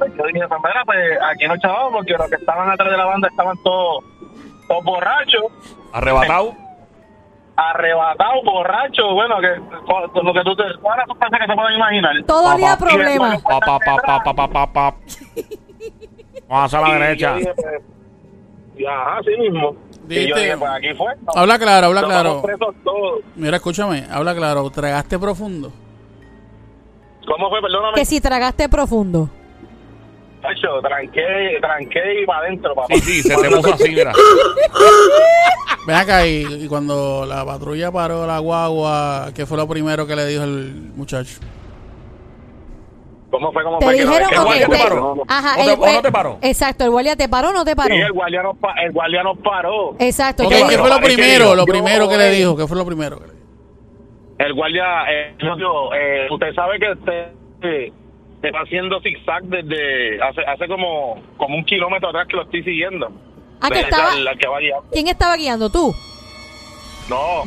Yo 0.00 0.24
dije, 0.32 0.48
pues 0.48 0.60
mira, 0.64 0.82
pues 0.84 1.18
aquí 1.30 1.46
no 1.46 1.56
chavamos 1.58 1.92
porque 1.92 2.12
los 2.12 2.28
que 2.28 2.36
estaban 2.36 2.70
atrás 2.70 2.90
de 2.90 2.96
la 2.96 3.04
banda 3.04 3.28
estaban 3.28 3.56
todos, 3.62 4.04
todos 4.66 4.84
borrachos, 4.84 5.44
Arrebatado. 7.68 8.42
borrachos, 8.44 9.12
bueno, 9.14 9.36
que 9.40 9.60
con- 9.86 10.24
lo 10.24 10.32
que 10.32 10.42
tú 10.44 10.56
te, 10.56 10.62
todas 10.80 10.96
las 10.98 11.06
sustancias 11.08 11.40
que 11.42 11.46
se 11.46 11.54
pueden 11.54 11.76
imaginar. 11.76 12.12
Papá. 12.26 12.76
problema. 12.78 13.38
Pa, 13.42 13.60
pa, 13.60 13.78
pa, 13.78 13.96
pa, 13.96 14.22
pa, 14.24 14.34
pa, 14.34 14.48
pa, 14.48 14.72
pa. 14.72 14.94
Vamos 16.48 16.74
a 16.74 16.80
la 16.80 16.88
Y 16.88 16.92
derecha. 16.92 17.32
yo 17.32 17.36
dije, 17.38 17.52
pues, 17.54 17.82
y 18.76 18.86
ajá, 18.86 19.18
así 19.18 19.30
mismo. 19.38 19.76
Y 20.08 20.26
yo 20.28 20.36
dije, 20.36 20.56
pues 20.56 20.70
aquí 20.70 20.94
fue. 20.94 21.12
Habla 21.36 21.58
claro, 21.58 21.86
habla 21.88 22.02
claro. 22.02 22.42
Mira, 23.36 23.56
escúchame, 23.56 24.06
habla 24.10 24.34
claro. 24.34 24.68
Tragaste 24.70 25.18
profundo. 25.18 25.70
¿Cómo 27.26 27.50
fue? 27.50 27.60
Perdóname. 27.60 27.94
Que 27.94 28.04
si 28.04 28.20
tragaste 28.20 28.68
profundo. 28.68 29.28
Tacho, 30.42 30.80
tranqué, 30.82 31.58
tranqué 31.60 32.22
y 32.22 32.26
para 32.26 32.46
adentro, 32.46 32.74
papá. 32.74 32.94
Sí, 32.94 33.00
sí, 33.00 33.22
se 33.22 33.36
te 33.36 33.48
puso 33.50 33.74
así, 33.74 33.90
mira. 33.90 34.12
Ven 35.86 35.96
acá 35.96 36.26
y, 36.26 36.44
y 36.64 36.68
cuando 36.68 37.24
la 37.26 37.44
patrulla 37.44 37.90
paró 37.90 38.26
la 38.26 38.38
guagua, 38.38 39.28
¿qué 39.34 39.44
fue 39.46 39.56
lo 39.58 39.66
primero 39.68 40.06
que 40.06 40.16
le 40.16 40.26
dijo 40.26 40.44
el 40.44 40.72
muchacho? 40.96 41.40
¿Cómo 43.30 43.52
fue? 43.52 43.62
¿Cómo 43.62 43.78
Te 43.78 43.84
fue? 43.86 43.96
Que 43.96 44.04
no- 44.04 44.10
dijeron 44.10 44.28
que 44.28 44.34
el 44.36 44.42
guardia 44.44 44.66
te 44.68 44.76
te- 44.76 44.82
paró? 44.82 45.22
Ajá, 45.28 45.52
¿O 45.60 45.64
te- 45.64 45.72
el- 45.72 45.80
o 45.80 45.92
no 45.92 46.02
te 46.02 46.12
paró? 46.12 46.38
Exacto, 46.42 46.84
el 46.84 46.90
guardia 46.90 47.16
te 47.16 47.28
paró 47.28 47.48
o 47.50 47.52
no 47.52 47.64
te 47.64 47.76
paró. 47.76 47.94
Sí, 47.94 48.00
el 48.00 48.12
guardia 48.12 48.42
nos, 48.42 48.56
pa- 48.58 48.74
el 48.84 48.92
guardia 48.92 49.22
nos 49.22 49.38
paró. 49.38 49.94
Exacto. 49.98 50.44
Ok, 50.44 50.50
¿qué 50.52 50.64
¿Qué 50.68 50.78
fue 50.78 50.88
lo 50.90 50.96
¿qué 50.98 51.04
primero? 51.06 51.54
Lo 51.54 51.66
Yo, 51.66 51.72
primero 51.72 52.08
que 52.08 52.16
le 52.16 52.30
dijo. 52.30 52.56
¿Qué 52.56 52.66
fue 52.66 52.76
lo 52.76 52.84
primero 52.86 53.18
que 53.20 53.26
le 53.26 53.32
dijo? 53.34 53.44
El 54.38 54.54
guardia 54.54 54.84
eh, 55.10 55.34
dijo, 55.38 55.94
eh, 55.94 56.26
usted 56.30 56.54
sabe 56.54 56.78
que 56.80 56.90
usted 56.92 57.26
eh, 57.62 57.92
está 58.48 58.60
haciendo 58.60 59.00
zigzag 59.00 59.42
desde 59.44 60.22
hace, 60.22 60.40
hace 60.46 60.66
como, 60.68 61.20
como 61.36 61.56
un 61.56 61.64
kilómetro 61.64 62.08
atrás 62.08 62.26
que 62.28 62.36
lo 62.36 62.42
estoy 62.42 62.62
siguiendo. 62.64 63.10
Ah, 63.60 63.68
que 63.70 63.80
estaba- 63.80 64.14
que 64.38 64.48
va. 64.48 64.58
¿Quién 64.92 65.08
estaba 65.08 65.36
guiando? 65.36 65.68
¿Tú? 65.70 65.94
No, 67.08 67.42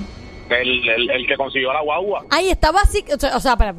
el, 0.49 0.89
el, 0.89 1.09
el 1.09 1.27
que 1.27 1.35
consiguió 1.37 1.71
la 1.73 1.81
guagua. 1.81 2.25
Ahí 2.29 2.49
estaba 2.49 2.81
así, 2.81 3.03
o 3.13 3.17
sea, 3.19 3.35
o 3.37 3.37
espera. 3.37 3.73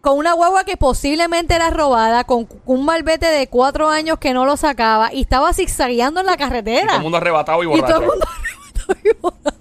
con 0.00 0.18
una 0.18 0.32
guagua 0.34 0.64
que 0.64 0.76
posiblemente 0.76 1.54
era 1.54 1.70
robada, 1.70 2.24
con 2.24 2.48
un 2.66 2.84
malvete 2.84 3.26
de 3.26 3.48
cuatro 3.48 3.88
años 3.88 4.18
que 4.18 4.34
no 4.34 4.44
lo 4.46 4.56
sacaba 4.56 5.12
y 5.12 5.22
estaba 5.22 5.52
zigzagueando 5.52 6.20
en 6.20 6.26
la 6.26 6.34
Y 6.34 6.38
carretera. 6.38 6.86
todo 6.88 6.96
el 6.96 7.02
mundo 7.02 7.18
arrebatado 7.18 7.62
y 7.62 7.66
Y 7.66 7.68
todo 7.68 7.76
el 7.76 7.82
borracho. 7.82 8.00
mundo 8.02 8.26
arrebatado 8.28 8.98
y 9.04 9.20
borracho. 9.20 9.59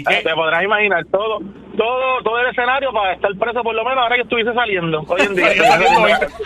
¿Y 0.00 0.04
qué? 0.04 0.16
Te 0.22 0.34
podrás 0.34 0.62
imaginar 0.62 1.04
todo, 1.06 1.38
todo, 1.76 2.22
todo 2.24 2.38
el 2.40 2.48
escenario 2.50 2.92
para 2.92 3.12
estar 3.14 3.30
preso 3.38 3.62
por 3.62 3.74
lo 3.74 3.84
menos 3.84 3.98
ahora 4.02 4.16
que 4.16 4.22
estuviese 4.22 4.52
saliendo 4.54 5.04
hoy 5.06 5.20
en 5.22 5.34
día. 5.36 5.48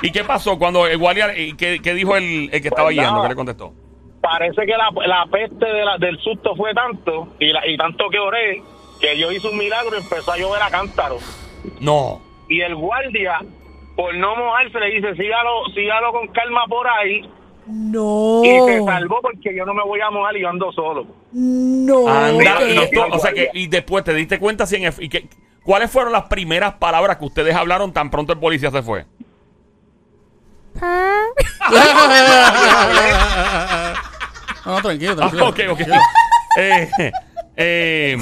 ¿Y 0.02 0.10
qué 0.12 0.24
pasó 0.24 0.58
cuando 0.58 0.86
el 0.86 0.98
guardia, 0.98 1.36
y 1.38 1.54
qué, 1.56 1.80
qué 1.82 1.94
dijo 1.94 2.16
el, 2.16 2.48
el 2.52 2.62
que 2.62 2.68
estaba 2.68 2.88
Pues. 2.88 3.22
¿Qué 3.22 3.28
le 3.28 3.34
contestó? 3.34 3.72
Parece 4.20 4.62
que 4.66 4.72
la, 4.76 4.90
la 5.06 5.26
peste 5.30 5.66
de 5.66 5.84
la- 5.84 5.98
del 5.98 6.16
susto 6.18 6.54
fue 6.54 6.72
tanto 6.74 7.28
y, 7.40 7.52
la- 7.52 7.66
y 7.66 7.76
tanto 7.76 8.08
que 8.08 8.18
oré 8.20 8.62
que 9.00 9.18
yo 9.18 9.32
hice 9.32 9.48
un 9.48 9.58
milagro 9.58 9.96
y 9.98 10.02
empezó 10.02 10.32
a 10.32 10.36
llover 10.38 10.62
a 10.62 10.70
cántaro. 10.70 11.16
No. 11.80 12.20
y 12.48 12.60
el 12.60 12.74
guardia, 12.76 13.38
por 13.96 14.14
no 14.14 14.36
mojarse, 14.36 14.78
le 14.78 14.90
dice, 14.94 15.14
sígalo, 15.16 15.64
sígalo 15.74 16.12
con 16.12 16.28
calma 16.28 16.64
por 16.68 16.86
ahí. 16.88 17.28
No. 17.74 18.42
Y 18.44 18.50
se 18.66 18.84
salvó 18.84 19.20
porque 19.22 19.56
yo 19.56 19.64
no 19.64 19.72
me 19.72 19.82
voy 19.82 19.98
a 20.00 20.10
mojar 20.10 20.36
y 20.36 20.42
yo 20.42 20.48
ando 20.50 20.70
solo. 20.72 21.06
No. 21.32 22.06
Anda, 22.06 22.58
to- 22.92 23.06
o 23.12 23.18
sea 23.18 23.32
que, 23.32 23.48
y 23.54 23.66
después 23.66 24.04
te 24.04 24.12
diste 24.12 24.38
cuenta 24.38 24.66
si 24.66 24.76
en 24.76 24.92
y 24.98 25.08
que, 25.08 25.26
¿cuáles 25.64 25.90
fueron 25.90 26.12
las 26.12 26.24
primeras 26.24 26.74
palabras 26.74 27.16
que 27.16 27.24
ustedes 27.24 27.54
hablaron 27.54 27.92
tan 27.92 28.10
pronto 28.10 28.32
el 28.34 28.38
policía 28.38 28.70
se 28.70 28.82
fue? 28.82 29.06
no, 30.80 30.82
no, 34.76 34.82
tranquilo, 34.82 35.12
Ah, 35.20 35.30
tranquilo. 35.30 35.72
ok, 35.72 35.80
ok. 35.80 35.80
Eh, 36.58 36.90
eh, 37.56 38.18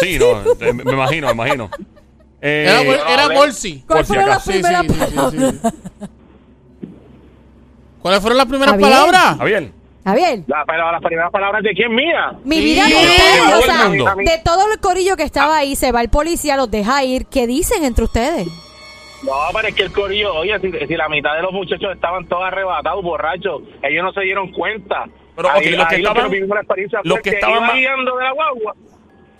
sí, 0.00 0.16
no, 0.16 0.42
eh, 0.60 0.72
me 0.72 0.84
me 0.84 0.92
imagino, 0.92 1.26
me 1.26 1.32
imagino. 1.32 1.68
Eh, 2.40 2.66
Era, 2.68 2.82
Bol- 2.82 3.12
era 3.12 3.22
hablé. 3.24 3.34
Bolsi. 3.36 3.82
¿Cuál 3.84 4.04
fueron 4.04 4.28
las 4.28 4.46
acaso. 4.48 4.52
Sí, 4.52 4.58
sí, 4.58 4.62
primeras 4.62 4.86
sí, 4.86 4.92
sí, 5.10 5.16
palabras? 5.16 5.54
Sí. 8.08 8.20
¿Cuáles 8.20 8.20
fueron 8.20 8.38
las 8.38 8.46
primeras 8.46 8.72
Javier. 8.74 8.90
palabras? 8.90 9.38
Javier. 9.38 9.70
Javier, 10.04 10.38
La- 10.46 10.64
pero 10.66 10.90
las 10.92 11.02
primeras 11.02 11.30
palabras 11.30 11.62
de 11.62 11.70
quién 11.74 11.94
mía. 11.94 12.32
mi 12.44 12.56
Sí, 12.56 12.64
vida 12.64 12.86
de 12.86 12.94
ustedes, 12.94 13.42
todo 13.50 13.58
o 13.58 13.62
sea, 13.62 13.88
mundo. 13.88 14.14
de 14.16 14.40
todo 14.42 14.72
el 14.72 14.78
corillo 14.80 15.16
que 15.16 15.22
estaba 15.24 15.58
ahí, 15.58 15.76
se 15.76 15.92
va 15.92 16.00
el 16.00 16.08
policía, 16.08 16.56
los 16.56 16.70
deja 16.70 17.04
ir. 17.04 17.26
¿Qué 17.26 17.46
dicen 17.46 17.84
entre 17.84 18.04
ustedes? 18.04 18.46
No, 19.22 19.32
pero 19.52 19.68
es 19.68 19.74
que 19.74 19.82
el 19.82 19.92
corillo, 19.92 20.32
oye, 20.34 20.58
si, 20.60 20.70
si 20.86 20.94
la 20.94 21.08
mitad 21.08 21.34
de 21.34 21.42
los 21.42 21.52
muchachos 21.52 21.92
estaban 21.94 22.26
todos 22.26 22.44
arrebatados, 22.44 23.02
borrachos, 23.04 23.62
ellos 23.82 24.02
no 24.04 24.12
se 24.12 24.20
dieron 24.22 24.50
cuenta. 24.52 25.04
Pero, 25.36 25.50
Ahí- 25.50 25.70
los 25.70 25.86
que 25.88 25.96
estaban- 25.96 26.30
los 27.04 27.20
que 27.20 27.30
guiando 27.74 28.16
de 28.16 28.24
la 28.24 28.32
guagua. 28.32 28.74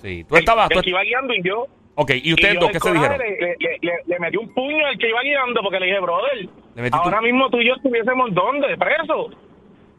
Sí, 0.02 0.24
tú 0.28 0.36
estabas. 0.36 0.70
El, 0.70 0.76
tú- 0.76 0.82
que 0.82 0.90
iba 0.90 1.02
guiando 1.02 1.32
y 1.34 1.42
yo. 1.42 1.66
Ok, 2.00 2.10
¿y 2.22 2.32
ustedes 2.32 2.58
dos 2.60 2.70
qué 2.70 2.80
se 2.80 2.92
dijeron? 2.92 3.18
Le, 3.18 3.56
le, 3.58 3.78
le- 3.82 4.02
le 4.06 4.18
metí 4.18 4.36
un 4.36 4.52
puño 4.54 4.86
al 4.86 4.96
que 4.98 5.08
iba 5.08 5.20
guiando 5.22 5.60
porque 5.62 5.78
le 5.80 5.86
dije, 5.86 6.00
brother, 6.00 6.48
ahora 6.92 7.20
mismo 7.20 7.50
tú 7.50 7.58
y 7.60 7.66
yo 7.68 7.74
estuviésemos 7.74 8.32
¿dónde? 8.34 8.76
Preso. 8.76 9.30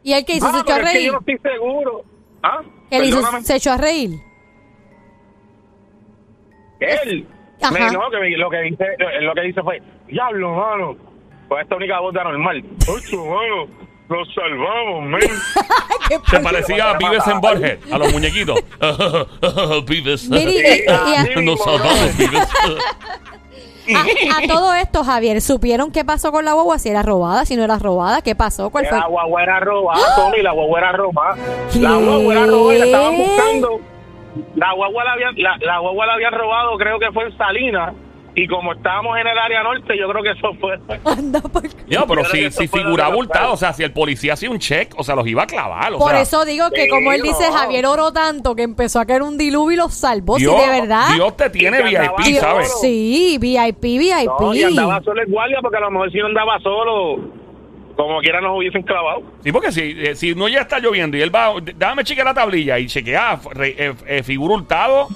¿Y 0.02 0.12
el 0.14 0.24
que 0.24 0.34
hizo? 0.36 0.46
Ah, 0.46 0.52
¿Se 0.52 0.58
echó 0.60 0.72
a 0.72 0.76
porque 0.76 0.82
es 0.86 0.90
que 0.92 0.98
reír? 0.98 1.06
yo 1.06 1.12
no 1.12 1.18
estoy 1.20 1.38
seguro. 1.52 2.02
¿Ah? 2.42 2.60
¿Se 3.42 3.56
echó 3.56 3.72
a 3.72 3.76
reír? 3.76 4.10
Él. 6.80 7.26
Ajá. 7.62 7.72
Me- 7.72 7.90
no, 7.90 8.10
que 8.10 8.18
me- 8.18 8.36
lo 8.38 8.48
que 8.50 8.60
dice, 8.62 8.84
lo 9.20 9.34
que 9.34 9.40
dice 9.42 9.62
fue, 9.62 9.82
diablo, 10.08 10.54
mano. 10.54 10.96
Con 11.48 11.60
esta 11.60 11.76
única 11.76 12.00
voz 12.00 12.14
de 12.14 12.20
anormal. 12.20 12.64
Ocho, 12.88 13.24
mano. 13.26 13.66
Nos 14.10 14.28
salvamos, 14.34 15.04
men. 15.04 15.20
Se 16.30 16.40
parecía 16.40 16.90
a 16.90 16.98
Vives 16.98 17.26
en 17.28 17.40
Borges, 17.40 17.78
a 17.92 17.98
los 17.98 18.12
muñequitos. 18.12 18.58
Vives. 19.86 20.28
Y- 20.30 21.40
y- 21.40 21.44
Nos 21.44 21.62
salvamos, 21.62 22.16
Vives. 22.18 22.48
a, 23.94 24.38
a 24.38 24.46
todo 24.48 24.74
esto, 24.74 25.04
Javier, 25.04 25.40
¿supieron 25.40 25.90
qué 25.92 26.04
pasó 26.04 26.32
con 26.32 26.44
la 26.44 26.52
guagua? 26.54 26.78
Si 26.78 26.88
era 26.88 27.02
robada, 27.02 27.44
si 27.44 27.56
no 27.56 27.62
era 27.64 27.78
robada, 27.78 28.20
¿qué 28.22 28.34
pasó? 28.34 28.70
¿Cuál 28.70 28.86
fue? 28.86 28.98
La 28.98 29.06
guagua 29.06 29.42
era 29.42 29.60
robada, 29.60 30.00
¡Ah! 30.04 30.12
Tommy, 30.16 30.42
la 30.42 30.52
guagua 30.52 30.78
era 30.80 30.92
robada. 30.92 31.36
¿Qué? 31.72 31.78
La 31.78 31.96
guagua 31.96 32.32
era 32.34 32.46
robada 32.46 32.74
y 32.74 32.78
la 32.78 32.84
estaban 32.86 33.16
buscando. 33.16 33.80
La 34.56 34.72
guagua 34.74 35.04
la 35.04 35.12
habían, 35.12 35.34
la, 35.36 35.56
la 35.60 35.78
guagua 35.78 36.06
la 36.06 36.12
habían 36.14 36.32
robado, 36.32 36.76
creo 36.78 36.98
que 36.98 37.10
fue 37.12 37.24
en 37.26 37.36
Salinas. 37.36 37.92
Y 38.42 38.46
como 38.48 38.72
estábamos 38.72 39.18
en 39.18 39.26
el 39.26 39.36
área 39.38 39.62
norte, 39.62 39.98
yo 39.98 40.08
creo 40.08 40.22
que 40.22 40.30
eso 40.30 40.54
fue. 40.60 40.78
Anda 41.12 41.40
por- 41.42 41.62
Ya, 41.86 42.06
pero 42.06 42.22
Yo 42.22 42.28
si, 42.30 42.50
si 42.52 42.68
fue 42.68 42.80
lo 42.80 42.86
figura 42.86 43.04
que 43.06 43.10
abultado, 43.12 43.44
pasó. 43.46 43.52
o 43.54 43.56
sea, 43.58 43.72
si 43.74 43.82
el 43.82 43.92
policía 43.92 44.32
hacía 44.32 44.50
un 44.50 44.58
check, 44.58 44.94
o 44.96 45.04
sea, 45.04 45.14
los 45.14 45.26
iba 45.26 45.42
a 45.42 45.46
clavar. 45.46 45.92
O 45.92 45.98
Por 45.98 46.10
sea, 46.12 46.20
eso 46.22 46.44
digo 46.44 46.70
que 46.70 46.84
sí, 46.84 46.88
como 46.88 47.12
él 47.12 47.20
dice, 47.22 47.48
no. 47.48 47.52
Javier 47.52 47.84
oró 47.86 48.12
tanto 48.12 48.54
que 48.56 48.62
empezó 48.62 48.98
a 49.00 49.04
caer 49.04 49.22
un 49.22 49.36
diluvio 49.36 49.74
y 49.74 49.76
los 49.76 49.92
salvó. 49.94 50.36
Dios, 50.38 50.54
sí, 50.54 50.60
de 50.70 50.80
verdad. 50.80 51.14
Dios 51.14 51.36
te 51.36 51.50
tiene 51.50 51.82
VIP, 51.82 52.24
Dios, 52.24 52.38
¿sabes? 52.40 52.72
Sí, 52.80 53.36
VIP, 53.38 53.82
VIP. 53.82 54.30
No, 54.40 54.54
y 54.54 54.62
andaba 54.62 55.02
solo 55.02 55.20
el 55.20 55.30
guardia 55.30 55.58
porque 55.60 55.76
a 55.76 55.80
lo 55.80 55.90
mejor 55.90 56.10
si 56.12 56.18
no 56.18 56.26
andaba 56.26 56.58
solo, 56.60 57.22
como 57.96 58.20
quiera 58.20 58.40
nos 58.40 58.56
hubiesen 58.56 58.82
clavado. 58.84 59.22
Sí, 59.44 59.52
porque 59.52 59.70
si, 59.72 59.80
eh, 59.98 60.14
si 60.14 60.34
no 60.34 60.48
ya 60.48 60.60
está 60.62 60.78
lloviendo 60.78 61.16
y 61.18 61.20
él 61.22 61.34
va, 61.34 61.52
déjame 61.60 62.04
chequear 62.04 62.26
la 62.28 62.34
tablilla 62.34 62.78
y 62.78 62.86
chequea 62.86 63.38
re- 63.50 63.74
eh, 63.76 63.94
eh, 64.06 64.22
figura 64.22 64.54
hurtado, 64.54 65.08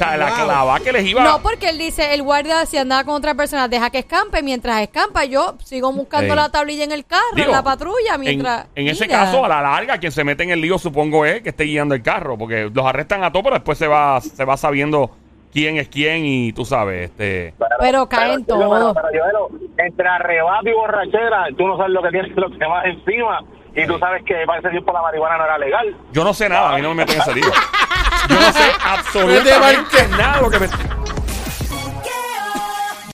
la 0.00 0.34
clava 0.34 0.80
que 0.80 0.92
les 0.92 1.04
iba 1.06 1.22
No, 1.24 1.40
porque 1.42 1.68
él 1.70 1.78
dice, 1.78 2.14
el 2.14 2.22
guardia 2.22 2.66
si 2.66 2.76
andaba 2.78 3.04
con 3.04 3.14
otra 3.14 3.34
persona, 3.34 3.68
deja 3.68 3.90
que 3.90 3.98
escampe. 3.98 4.42
Mientras 4.42 4.80
escampa, 4.80 5.24
yo 5.24 5.54
sigo 5.64 5.92
buscando 5.92 6.34
Sí. 6.34 6.36
la 6.40 6.48
tablilla 6.50 6.84
en 6.84 6.92
el 6.92 7.04
carro, 7.04 7.22
Digo, 7.34 7.46
en 7.48 7.52
la 7.52 7.62
patrulla, 7.62 8.14
en- 8.14 8.20
mientras... 8.20 8.66
En, 8.74 8.88
ese 8.88 9.06
Mira. 9.06 9.18
caso, 9.20 9.44
a 9.44 9.48
la 9.48 9.60
larga, 9.62 9.98
quien 9.98 10.12
se 10.12 10.24
mete 10.24 10.42
en 10.44 10.50
el 10.50 10.60
lío, 10.60 10.78
supongo, 10.78 11.24
es 11.26 11.42
que 11.42 11.50
esté 11.50 11.64
guiando 11.64 11.94
el 11.94 12.02
carro, 12.02 12.36
porque 12.38 12.70
los 12.72 12.86
arrestan 12.86 13.24
a 13.24 13.30
todos, 13.30 13.44
pero 13.44 13.54
después 13.56 13.78
se 13.78 13.86
va, 13.86 14.20
se 14.20 14.44
va 14.44 14.56
sabiendo 14.56 15.10
quién 15.52 15.76
es 15.78 15.88
quién 15.88 16.24
y 16.24 16.52
tú 16.52 16.64
sabes, 16.64 17.10
este... 17.10 17.54
Pero 17.80 18.08
caen 18.08 18.44
todos. 18.44 18.94
Pero, 18.94 18.94
pero, 18.94 19.08
yo, 19.12 19.58
entre 19.78 20.06
arrebato 20.08 20.68
y 20.68 20.72
borrachera, 20.72 21.46
tú 21.56 21.66
no 21.66 21.76
sabes 21.76 21.92
lo 21.92 22.02
que 22.02 22.10
tienes 22.10 22.36
los 22.36 22.56
demás 22.58 22.84
encima. 22.86 23.40
Y 23.74 23.86
tú 23.86 23.98
sabes 23.98 24.24
que 24.24 24.44
para 24.46 24.58
ese 24.58 24.70
tiempo 24.70 24.92
la 24.92 25.02
marihuana 25.02 25.38
no 25.38 25.44
era 25.44 25.58
legal. 25.58 25.96
Yo 26.12 26.24
no 26.24 26.34
sé 26.34 26.48
nada, 26.48 26.70
a 26.70 26.76
mí 26.76 26.82
no 26.82 26.90
me 26.90 26.96
meten 26.96 27.16
en 27.16 27.22
ese 27.22 27.34
lío. 27.34 27.44
Yo 28.28 28.40
no 28.40 28.52
sé 28.52 28.72
absolutamente 28.84 30.08
nada 30.08 30.36
de 30.36 30.42
lo 30.42 30.50
que 30.50 30.58
me... 30.58 30.68